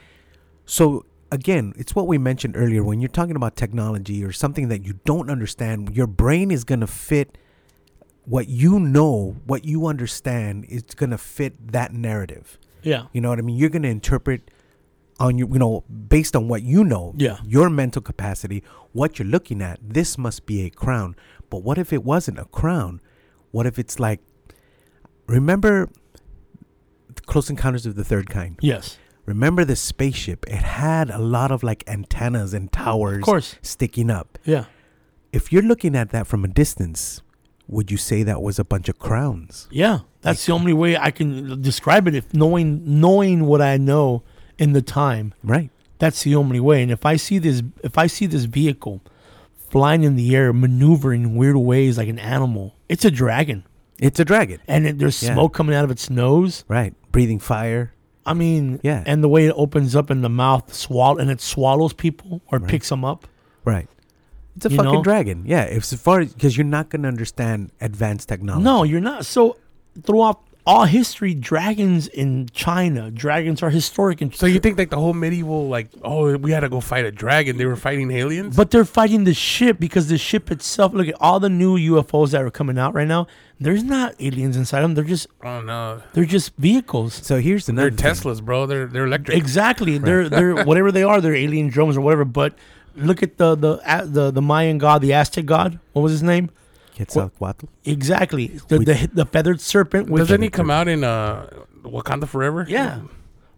[0.65, 4.83] So again, it's what we mentioned earlier when you're talking about technology or something that
[4.83, 7.37] you don't understand, your brain is going to fit
[8.25, 12.57] what you know, what you understand is going to fit that narrative.
[12.83, 13.05] Yeah.
[13.13, 13.57] You know what I mean?
[13.57, 14.49] You're going to interpret
[15.19, 17.37] on your, you know, based on what you know, Yeah.
[17.45, 18.63] your mental capacity,
[18.93, 19.79] what you're looking at.
[19.81, 21.15] This must be a crown.
[21.49, 23.01] But what if it wasn't a crown?
[23.51, 24.21] What if it's like,
[25.27, 25.89] remember
[27.25, 28.57] Close Encounters of the Third Kind?
[28.61, 28.97] Yes.
[29.25, 30.45] Remember the spaceship?
[30.47, 33.55] It had a lot of like antennas and towers Of course.
[33.61, 34.39] sticking up.
[34.45, 34.65] Yeah.
[35.31, 37.21] If you're looking at that from a distance,
[37.69, 39.67] would you say that was a bunch of crowns?
[39.71, 39.99] Yeah.
[40.21, 42.15] That's the only way I can describe it.
[42.15, 44.23] If knowing knowing what I know
[44.57, 45.69] in the time, Right.
[45.99, 46.81] that's the only way.
[46.83, 49.01] And if I see this, if I see this vehicle
[49.69, 53.63] flying in the air, maneuvering in weird ways like an animal, it's a dragon,
[53.99, 54.59] It's a dragon.
[54.67, 55.33] and it, there's Yeah.
[55.33, 56.65] smoke coming out of its nose.
[56.67, 56.93] Right.
[57.11, 57.93] Breathing fire.
[58.25, 59.03] I mean, Yeah.
[59.05, 62.59] And the way it opens up in the mouth, swallow, and it swallows people or
[62.59, 62.69] Right.
[62.69, 63.27] picks them up.
[63.63, 63.87] Right.
[64.59, 65.03] It's a You fucking know?
[65.03, 65.43] dragon.
[65.45, 65.63] Yeah.
[65.63, 68.63] If as far as because you're not gonna understand advanced technology.
[68.63, 69.25] No, you're not.
[69.25, 69.55] So
[70.03, 74.21] throughout all history, dragons in China, dragons are historic.
[74.21, 77.05] In So you think like the whole medieval like oh we had to go fight
[77.05, 77.55] a dragon?
[77.57, 78.55] They were fighting aliens.
[78.57, 80.93] But they're fighting the ship because the ship itself.
[80.93, 83.27] Look at all the new UFOs that are coming out right now.
[83.61, 84.93] There's not aliens inside them.
[84.93, 87.13] They're just oh no, they're just vehicles.
[87.13, 88.05] So here's the they're thing.
[88.11, 88.65] Teslas, bro.
[88.65, 89.37] They're they're electric.
[89.37, 89.97] Exactly.
[90.07, 91.19] They're they're whatever they are.
[91.21, 92.25] They're alien drones or whatever.
[92.25, 92.53] But
[92.95, 95.79] look at the the a- the the Mayan god, the Aztec god.
[95.93, 96.49] What was his name?
[96.95, 97.65] Quetzalcoatl.
[97.85, 98.47] Exactly.
[98.67, 100.09] The the, the feathered serpent.
[100.09, 101.49] With Doesn't he come out in uh
[101.83, 102.65] Wakanda Forever?
[102.67, 103.01] Yeah.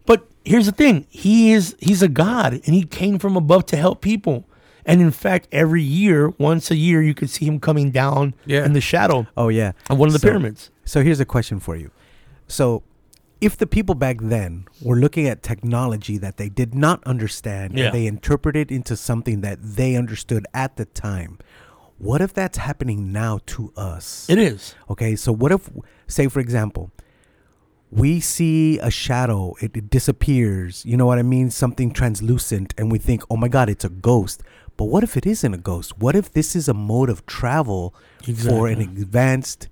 [0.05, 1.05] But here's the thing.
[1.09, 4.45] He is he's a god and he came from above to help people.
[4.85, 8.65] And in fact, every year, once a year, you could see him coming down Yeah.
[8.65, 9.73] in the shadow Oh yeah.
[9.91, 10.71] of one of the So- pyramids.
[10.85, 11.91] So here's a question for you.
[12.47, 12.81] So
[13.41, 17.85] if the people back then were looking at technology that they did not understand Yeah.
[17.85, 21.39] and they interpreted into something that they understood at the time,
[21.97, 24.27] what if that's happening now to us?
[24.29, 24.75] It is.
[24.89, 25.69] Okay, so what if,
[26.07, 26.91] say, for example,
[27.91, 31.49] we see a shadow, it, it disappears, you know what I mean?
[31.49, 34.41] Something translucent, and we think, oh my God, it's a ghost.
[34.77, 35.97] But what if it isn't a ghost?
[35.99, 37.93] What if this is a mode of travel
[38.47, 39.67] for an advanced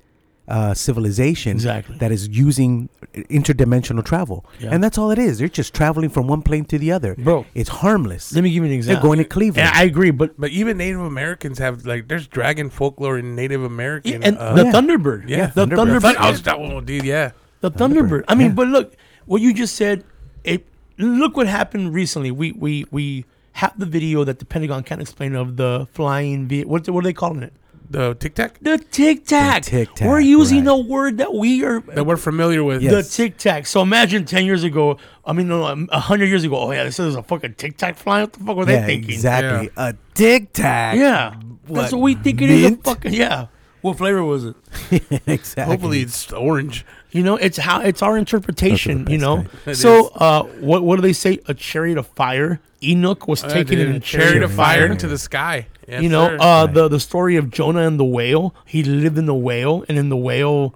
[0.49, 1.97] uh, civilization Exactly.
[1.99, 4.45] that is using interdimensional travel?
[4.59, 4.69] Yeah.
[4.73, 5.37] And that's all it is.
[5.39, 7.15] They're just traveling from one plane to the other.
[7.15, 7.45] Bro.
[7.53, 8.33] It's harmless.
[8.33, 9.01] Let me give you an example.
[9.01, 9.67] They're going to Cleveland.
[9.67, 13.63] And I agree, but But even Native Americans have like there's dragon folklore in Native
[13.63, 14.23] American.
[14.23, 14.71] and uh, the Yeah.
[14.71, 15.99] Thunderbird, Yeah, the Thunderbird.
[16.01, 17.03] Thunderbird, I was that one, dude.
[17.03, 17.31] Yeah,
[17.61, 18.23] the Thunderbird.
[18.27, 18.53] I mean, Yeah.
[18.53, 18.93] but look,
[19.25, 20.03] what you just said.
[20.43, 20.65] It
[20.97, 22.31] look what happened recently.
[22.31, 26.47] We we we have the video that the Pentagon can't explain of the flying.
[26.47, 27.53] Ve- what what are they calling it?
[27.89, 29.65] The Tic Tac The Tic Tac.
[29.65, 30.73] The Tic Tac, We're using right.
[30.73, 31.79] a word that we are.
[31.81, 32.81] that we're familiar with.
[32.81, 32.91] Yeah.
[32.91, 33.65] The Tic Tac.
[33.65, 34.97] So imagine ten years ago.
[35.25, 36.57] I mean, no, no, a hundred years ago.
[36.57, 38.23] Oh yeah, this is a fucking Tic Tac flying.
[38.23, 39.11] What the fuck were yeah, they thinking?
[39.11, 39.69] exactly.
[39.75, 40.97] A tic tac.
[40.97, 41.35] Yeah,
[41.67, 42.71] that's what we think it is.
[42.71, 43.47] A fucking yeah.
[43.81, 44.55] What flavor was it?
[45.25, 45.63] exactly.
[45.73, 46.85] Hopefully it's orange.
[47.11, 49.07] You know, it's how it's our interpretation.
[49.09, 51.39] You know, so uh, what what do they say?
[51.47, 52.59] A chariot of fire.
[52.83, 55.67] Enoch was Uh, taken in a chariot chariot of fire into the sky.
[55.87, 56.73] Yes, you know, uh, Right.
[56.73, 58.53] the the story of Jonah and the whale.
[58.65, 60.75] He lived in the whale, and in the whale,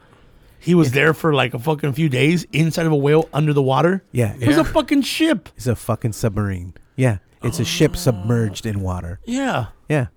[0.60, 3.62] he was there for like a fucking few days inside of a whale under the
[3.62, 4.04] water.
[4.12, 4.62] Yeah, It was Yeah.
[4.64, 5.50] a fucking ship.
[5.56, 6.74] It's a fucking submarine.
[6.96, 7.18] Yeah.
[7.44, 9.20] It's a ship submerged in water.
[9.26, 9.66] Yeah.
[9.90, 10.08] Yeah.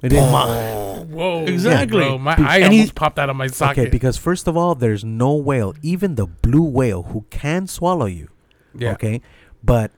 [0.00, 0.20] It is.
[0.20, 1.98] whoa, Exactly.
[2.00, 3.78] bro, my Be- eye and he- almost popped out of my socket.
[3.82, 8.06] Okay, because first of all, there's no whale, even the blue whale, who can swallow
[8.06, 8.28] you.
[8.74, 8.92] yeah.
[8.92, 9.20] Okay.
[9.64, 9.90] But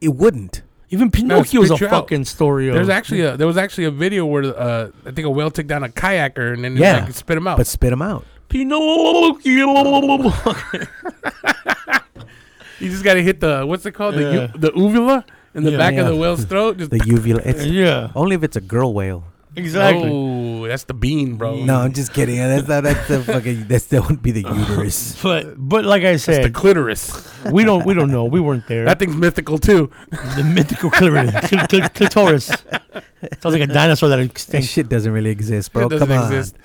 [0.00, 0.62] it wouldn't.
[0.90, 2.02] Even Pinocchio's a spit you out.
[2.02, 2.68] fucking story.
[2.68, 5.50] Of, There's actually a there was actually a video where uh, I think a whale
[5.50, 7.04] took down a kayaker and then Yeah.
[7.06, 7.56] like, spit him out.
[7.56, 8.24] But spit them out.
[8.48, 9.40] Pinocchio.
[12.80, 14.32] you just got to hit the what's it called the Yeah.
[14.52, 15.24] u- the uvula
[15.54, 15.78] in the Yeah.
[15.78, 16.78] back of the whale's throat.
[16.78, 17.40] Just The uvula.
[17.44, 18.10] It's yeah.
[18.14, 19.24] only if it's a girl whale.
[19.56, 20.10] Exactly.
[20.12, 21.64] Oh, that's the bean, bro.
[21.64, 22.38] No, I'm just kidding.
[22.38, 23.68] That's not, that's the fucking.
[23.68, 25.16] That's that wouldn't be the uterus.
[25.22, 27.12] But but like I said, that's the clitoris.
[27.52, 28.24] we don't we don't know.
[28.24, 28.84] We weren't there.
[28.84, 29.90] That thing's mythical too.
[30.10, 31.30] the mythical clitoris.
[31.48, 32.46] cl- cl- clitoris.
[32.46, 35.86] Sounds like a dinosaur that That shit doesn't really exist, bro.
[35.86, 36.32] it doesn't Come on.
[36.32, 36.56] exist.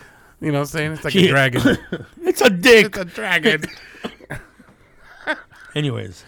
[0.41, 0.91] You know what I'm saying?
[0.93, 1.25] It's like Shit.
[1.25, 1.77] a dragon.
[2.23, 2.85] It's a dick.
[2.87, 3.65] it's a dragon.
[5.75, 6.23] Anyways,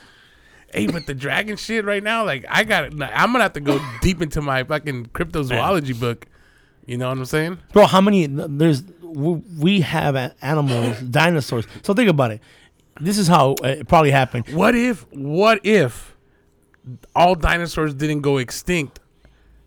[0.74, 2.94] Hey, but the dragon shit right now, like I got it.
[2.94, 6.28] I'm gonna have to go deep into my fucking cryptozoology book.
[6.86, 7.60] You know what I'm saying?
[7.74, 8.28] Bro, how many?
[8.28, 11.68] There's we have animals, dinosaurs.
[11.84, 12.42] So think about it.
[13.00, 14.48] This is how it probably happened.
[14.50, 15.06] What if?
[15.12, 16.16] What if
[17.16, 19.00] all dinosaurs didn't go extinct?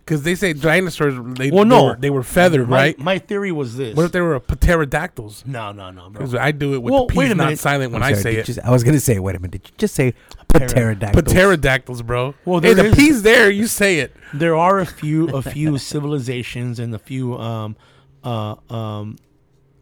[0.04, 1.14] Because they say dinosaurs.
[1.38, 1.84] They, Well, they no.
[1.84, 2.98] were, they were feathered, My, right?
[2.98, 3.96] My theory was this.
[3.96, 5.44] what if they were pterodactyls?
[5.46, 6.12] no, no, no, bro.
[6.12, 8.36] Because I do it with Well, the wait P's not silent when I'm I say
[8.36, 8.44] it.
[8.44, 9.52] just- I was gonna say, wait a minute.
[9.62, 10.12] Did you just say
[10.52, 11.32] pterodactyls?
[11.32, 12.34] Pterodactyls, bro.
[12.44, 13.50] Well, hey, the is- P's there.
[13.50, 14.14] You say it.
[14.34, 17.74] there are a few a few civilizations and a few um
[18.24, 19.16] uh um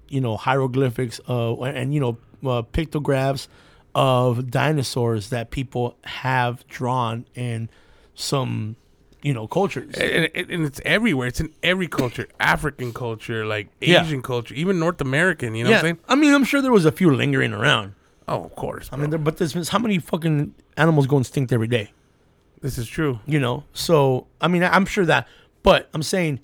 [0.09, 2.17] you know hieroglyphics uh and you know
[2.49, 3.49] uh, pictographs
[3.95, 7.69] of dinosaurs that people have drawn in
[8.15, 8.77] some
[9.23, 9.95] you know cultures.
[9.99, 11.29] and, and- and it's everywhere.
[11.29, 14.03] It's in every culture, African culture, like Yeah.
[14.03, 15.55] Asian culture, even North American.
[15.55, 15.99] You know yeah, what I'm saying?
[16.09, 17.95] I mean, I'm sure there was a few lingering around.
[18.29, 18.89] Oh, of course.
[18.93, 21.91] I mean, there, but there's how many fucking animals go extinct every day?
[22.61, 23.19] this is true.
[23.27, 25.27] you know so i mean i'm sure that
[25.65, 26.39] but i'm saying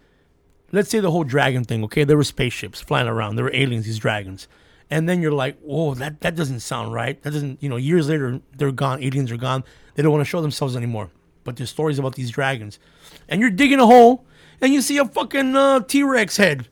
[0.73, 3.85] let's say the whole dragon thing okay there were spaceships flying around there were aliens
[3.85, 4.49] these dragons
[4.91, 8.09] and then you're like whoa that, that doesn't sound right that doesn't you know years
[8.09, 9.63] later they're gone aliens are gone
[9.95, 11.09] they don't want to show themselves anymore
[11.49, 12.79] but there's stories about these dragons
[13.27, 14.23] and you're digging a hole
[14.61, 16.69] and you see a fucking uh, t-rex head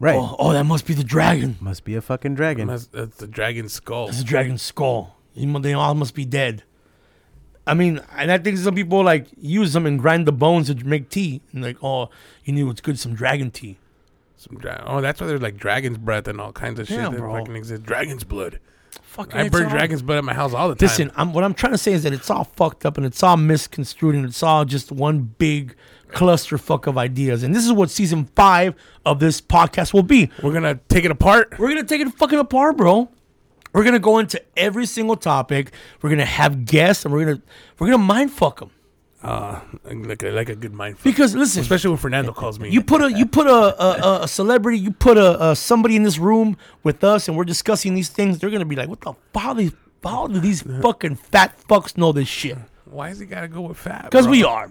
[0.00, 0.16] Right.
[0.16, 2.66] oh, oh that must be the dragon Must be a fucking dragon.
[2.68, 4.08] That's, that's the dragon skull.
[4.08, 5.16] It's a dragon's skull.
[5.34, 6.64] You They all must be dead.
[7.66, 10.74] I mean, and I think some people like use them and grind the bones to
[10.84, 11.40] make tea.
[11.52, 12.08] And like, oh,
[12.44, 13.76] you knew it's good, some dragon tea.
[14.36, 17.10] Some dra- oh, that's why there's like dragon's breath and all kinds of shit Yeah,
[17.10, 17.38] that bro.
[17.38, 17.84] fucking exist.
[17.84, 18.58] Dragon's blood.
[19.12, 20.86] Fucking I burn all- dragon's blood at my house all the time.
[20.88, 23.22] Listen, I'm, what I'm trying to say is that it's all fucked up and it's
[23.22, 25.74] all misconstrued and it's all just one big
[26.08, 27.42] clusterfuck of ideas.
[27.42, 30.30] And this is what season five of this podcast will be.
[30.42, 31.58] we're gonna take it apart.
[31.58, 33.10] We're gonna take it fucking apart, bro.
[33.74, 35.72] We're gonna go into every single topic.
[36.00, 37.42] We're gonna have guests, and we're gonna
[37.78, 38.70] we're gonna mind fuck them.
[39.22, 40.96] Uh, like a like a good mind.
[41.04, 42.70] Because listen, especially when Fernando calls me.
[42.70, 45.94] You put a you put a a, a- a celebrity, you put a, a somebody
[45.94, 48.38] in this room with us, and we're discussing these things.
[48.40, 49.42] They're gonna be like, "What the fuck?
[49.42, 53.48] How, these, how do these fucking fat fucks know this shit?" Why has he gotta
[53.48, 54.04] go with fat?
[54.10, 54.68] Because we are.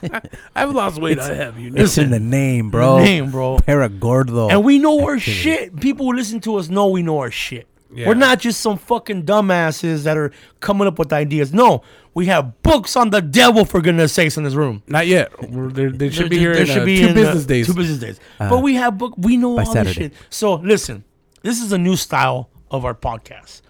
[0.54, 1.18] I've lost weight.
[1.18, 1.58] I have.
[1.58, 1.82] You know.
[1.82, 2.98] It's in the name, bro.
[2.98, 3.58] Name, bro.
[3.58, 4.50] Paragordo.
[4.50, 5.78] And we know our shit.
[5.80, 7.66] People who listen to us know we know our shit.
[7.90, 8.06] Yeah.
[8.08, 10.30] We're not just some fucking dumbasses that are
[10.60, 11.54] coming up with ideas.
[11.54, 11.82] No,
[12.12, 14.82] we have books on the devil for goodness sakes in this room.
[14.86, 15.32] Not yet.
[15.40, 17.66] There, they should be here there in should uh, be two in, uh, business days.
[17.66, 18.20] Two business days.
[18.38, 19.14] but we have book.
[19.16, 19.84] We know all Saturday.
[19.84, 20.12] this shit.
[20.28, 21.04] So listen,
[21.42, 23.62] this is a new style of our podcast.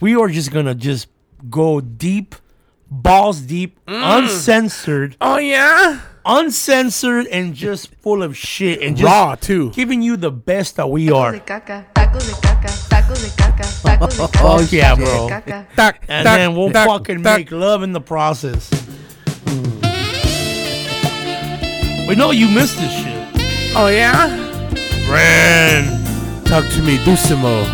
[0.00, 1.06] We are just gonna just
[1.48, 2.34] go deep,
[2.90, 9.70] balls deep, uncensored, oh yeah, uncensored, and just full of shit and just raw too.
[9.70, 11.32] giving you the best that we Tacos are.
[11.32, 12.81] de caca, tacos de caca,
[13.12, 14.40] tacos de caca, tacos de caca.
[14.44, 15.28] Oh, yeah, bro.
[15.28, 15.66] caca.
[15.76, 17.38] Tac, And tac, then we'll tac, fucking tac.
[17.38, 18.70] make love in the process.
[19.44, 19.82] Mm.
[22.08, 23.28] We know you missed this shit.
[23.76, 24.28] Oh yeah.
[25.10, 26.44] Ren.
[26.44, 27.64] Talk to me, Dusimo.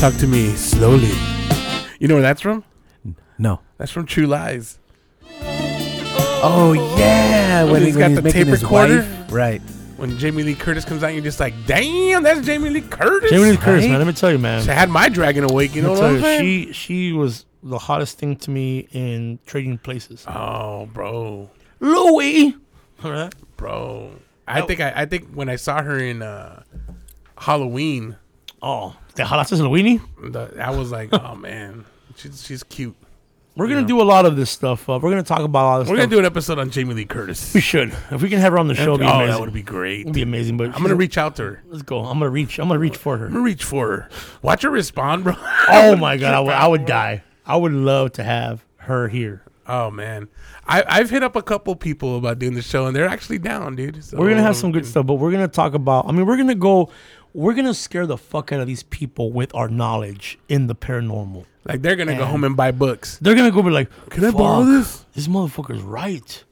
[0.00, 1.10] Talk to me slowly.
[1.98, 2.64] You know where that's from?
[3.38, 3.60] no.
[3.76, 4.78] That's from True Lies.
[6.40, 8.98] Oh yeah, oh, when, he's he, got when he's the making tape his recorder?
[8.98, 9.32] wife.
[9.32, 9.62] Right.
[9.98, 13.30] When Jamie Lee Curtis comes out, you're just like, damn, that's Jamie Lee Curtis.
[13.30, 13.98] Jamie Lee Curtis, man.
[13.98, 14.62] Let me tell you, man.
[14.62, 15.74] She had my dragon awake.
[15.74, 16.66] You know Let what I'm saying?
[16.66, 20.24] she she was the hottest thing to me in trading places.
[20.28, 22.54] oh, bro, Louis.
[23.02, 23.34] All right.
[23.56, 24.12] bro.
[24.46, 26.62] I think I, I think when I saw her in uh,
[27.36, 28.16] Halloween,
[28.62, 30.00] Oh, the Halatas Louini.
[30.32, 31.84] the, I was like, oh man,
[32.16, 32.96] she's she's cute.
[33.58, 34.88] We're gonna do a lot of this stuff.
[34.88, 36.04] Uh, we're gonna talk about all this We're stuff.
[36.04, 37.52] gonna do an episode on Jamie Lee Curtis.
[37.52, 37.92] we should.
[38.12, 39.32] If we can have her on the show, it'd be oh, amazing.
[39.32, 40.02] that would be great.
[40.02, 40.56] It'd be amazing.
[40.56, 41.62] But I'm gonna reach out to her.
[41.66, 42.04] Let's go.
[42.04, 42.60] I'm gonna reach.
[42.60, 43.26] I'm gonna reach for her.
[43.26, 44.08] I'm gonna reach for her.
[44.42, 45.34] Watch her respond, bro.
[45.70, 47.24] Oh my god, I would, I would die.
[47.44, 49.42] I would love to have her here.
[49.66, 50.28] Oh man,
[50.68, 53.74] I, I've hit up a couple people about doing the show, and they're actually down,
[53.74, 54.04] dude.
[54.04, 56.06] So, We're gonna have some good stuff, but we're gonna talk about.
[56.08, 56.90] I mean, we're gonna go.
[57.34, 61.44] We're gonna scare the fuck out of these people with our knowledge in the paranormal.
[61.64, 63.18] Like they're gonna go home and buy books.
[63.20, 66.44] They're gonna go be like, Can I borrow "Fuck, this?" This motherfucker's right.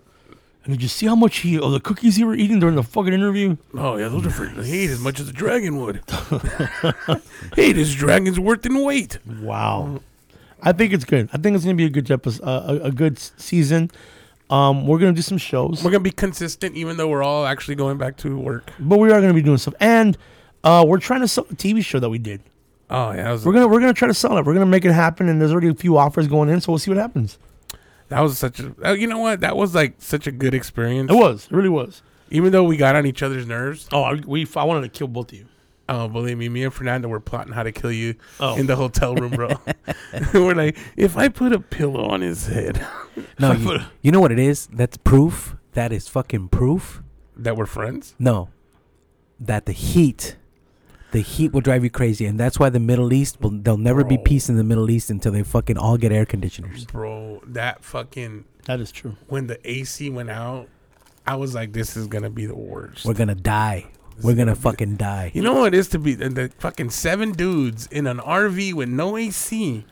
[0.64, 2.82] And did you see how much he of the cookies he were eating during the
[2.82, 3.56] fucking interview?
[3.74, 6.02] Oh yeah, those are for he ate as much as a dragon would.
[7.56, 9.18] hey, this dragon's worth in weight.
[9.40, 10.00] Wow.
[10.62, 11.28] I think it's good.
[11.32, 13.90] I think it's gonna be a good episode, uh, a, a good season.
[14.50, 17.74] Um, we're gonna do some shows, We're gonna be consistent, even though we're all actually
[17.74, 18.70] going back to work.
[18.78, 20.16] but we are gonna be doing stuff, and
[20.66, 22.42] uh, we're trying to sell a TV show that we did.
[22.90, 24.44] Oh yeah, was, We're gonna we're gonna try to sell it.
[24.44, 26.78] We're gonna make it happen, and there's already a few offers going in, so we'll
[26.78, 27.38] see what happens.
[28.08, 28.72] that was such a.
[28.84, 29.40] uh, You know what?
[29.40, 31.10] That was like such a good experience.
[31.10, 32.02] It was, it really was.
[32.30, 33.88] even though we got on each other's nerves.
[33.92, 35.46] Oh, I, we I wanted to kill both of you.
[35.88, 38.56] Oh, believe me, me and Fernando were plotting how to kill you Oh.
[38.56, 39.50] in the hotel room, bro.
[40.34, 42.84] we're like, if I put a pillow on his head,
[43.38, 44.66] No, you, you know what it is?
[44.68, 45.54] That's proof.
[45.74, 47.02] That is fucking proof.
[47.36, 48.14] that we're friends.
[48.18, 48.48] No,
[49.38, 50.36] that the heat,
[51.12, 53.50] the heat will drive you crazy, and that's why the Middle East will.
[53.50, 56.84] There'll never be peace in the Middle East until they fucking all get air conditioners.
[56.84, 59.16] Bro, that fucking That is true.
[59.28, 60.68] when the AC went out,
[61.26, 63.04] I was like, this is gonna be the worst.
[63.04, 63.86] We're gonna die.
[64.22, 65.30] We're gonna fucking die.
[65.34, 68.72] You know what it is to be the, the fucking seven dudes in an RV
[68.74, 69.84] with no AC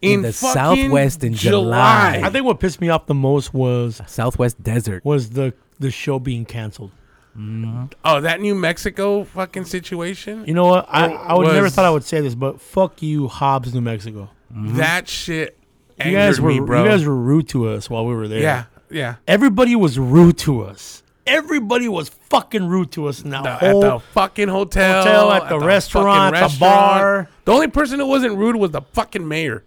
[0.00, 2.20] In the Southwest in July.
[2.22, 5.04] I think what pissed me off the most was Southwest desert.
[5.04, 6.90] was the the show being canceled.
[7.38, 7.84] Mm-hmm.
[8.04, 10.44] Oh, that New Mexico fucking situation.
[10.46, 10.86] You know what?
[10.88, 14.28] I, I would never thought I would say this, but fuck you, Hobbs, New Mexico.
[14.52, 14.76] Mm-hmm.
[14.78, 15.56] That shit
[16.04, 16.82] You guys were me, bro.
[16.82, 18.40] you guys were rude to us while we were there.
[18.40, 19.16] yeah, yeah.
[19.28, 21.02] Everybody was rude to us.
[21.26, 25.48] Everybody was fucking rude to us The- whole at the fucking hotel, hotel, at the
[25.50, 27.28] fucking restaurant, at the bar.
[27.44, 29.62] The only person who wasn't rude was the fucking mayor.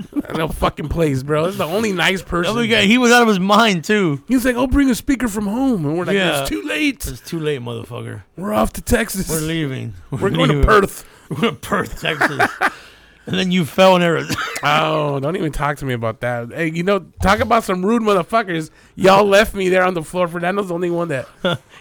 [0.34, 1.44] no fucking place, bro.
[1.44, 2.50] This is the only nice person.
[2.50, 4.22] other guy, he was out of his mind too.
[4.28, 6.40] He was like, "I'll bring a speaker from home," and we're like, Yeah.
[6.40, 7.06] "It's too late.
[7.06, 8.22] It's too late, motherfucker.
[8.36, 9.28] We're off to Texas.
[9.28, 9.94] We're leaving.
[10.10, 10.64] We're going to leaving.
[10.64, 12.46] Perth." We're going to Perth, Texas.
[13.26, 14.36] and then you fell in Arizona.
[14.64, 16.52] Oh, don't even talk to me about that.
[16.52, 18.70] Hey, you know, talk about some rude motherfuckers.
[18.94, 20.28] Y'all left me there on the floor.
[20.28, 21.26] Fernando's the only one that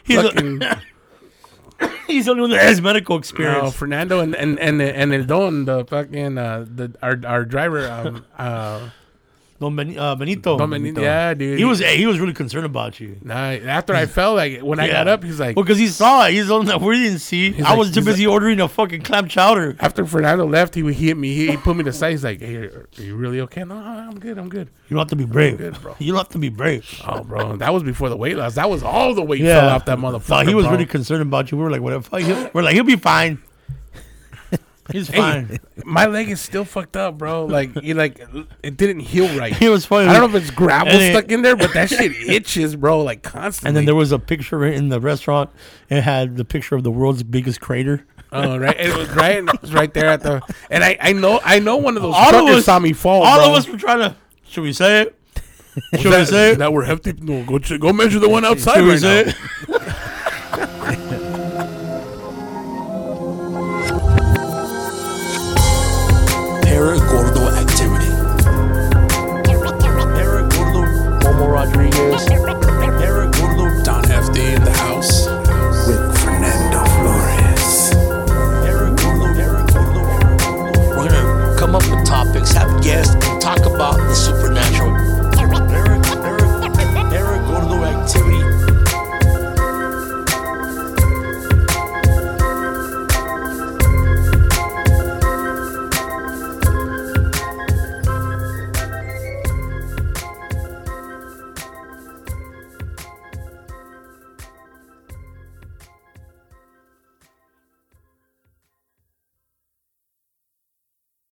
[0.03, 0.63] He's, fucking.
[2.07, 3.63] he's the only one that has medical experience.
[3.63, 3.71] No.
[3.71, 8.25] Fernando and and and and El Don, the fucking uh, the our our driver, um,
[8.37, 8.89] uh,
[9.61, 10.57] Don Ben- uh, Benito.
[10.57, 11.01] Don Benito.
[11.01, 11.59] yeah, dude.
[11.59, 13.17] He was hey, he was really concerned about you.
[13.21, 16.25] Nah, after I fell, like when I got up, he's like, Well, because he saw
[16.25, 16.31] it.
[16.33, 17.55] He's the one that we didn't see.
[17.61, 19.77] I like- was too he's busy ordering a fucking clam chowder.
[19.79, 21.33] after Fernando left, he he hit me.
[21.35, 22.09] He, he put me to side.
[22.11, 24.39] He's like, "Hey, are you really okay?" No, I'm good.
[24.39, 24.69] I'm good.
[24.89, 25.59] You don't have to be brave.
[25.59, 25.95] Good, bro.
[25.99, 27.01] You don't have to be brave.
[27.07, 28.55] Oh, bro, that was before the weight loss.
[28.55, 30.47] That was all the weight fell off that motherfucker.
[30.47, 30.71] He was bro.
[30.73, 31.57] really concerned about you.
[31.59, 32.01] We were like, whatever.
[32.03, 33.37] fuck, he'll- We're like, he'll be fine.
[34.91, 35.45] He's fine.
[35.47, 37.45] Hey, my leg is still fucked up, bro.
[37.45, 38.19] Like you like
[38.63, 39.59] it didn't heal right.
[39.61, 40.07] It was funny.
[40.09, 42.75] I don't know if it's gravel And it- stuck in there, but that shit itches,
[42.75, 43.67] bro, like constantly.
[43.69, 45.49] And then there was a picture in the restaurant.
[45.89, 48.05] It had the picture of the world's biggest crater.
[48.31, 50.41] oh right, it was right, it was right there at the.
[50.69, 52.93] And I, I know, I know one of those All of truckers us- saw me
[52.93, 53.23] fall.
[53.23, 53.51] All bro.
[53.51, 54.15] of us were trying to.
[54.43, 55.15] Should we say it?
[56.01, 56.57] Should we say it?
[56.57, 57.13] that we're hefty?
[57.13, 59.75] No, go go measure the one outside Should we say now.
[59.75, 59.80] it?
[66.81, 68.09] Eric Gordo activity.
[70.17, 70.81] Paragordo,
[71.21, 75.27] Momo Rodriguez, Paragordo, Don FD in the house
[75.85, 77.93] with Fernando Flores.
[78.65, 80.01] Paragordo, Eric Gordo.
[80.97, 84.70] We're gonna come up with topics, have guests, talk about the supernatural.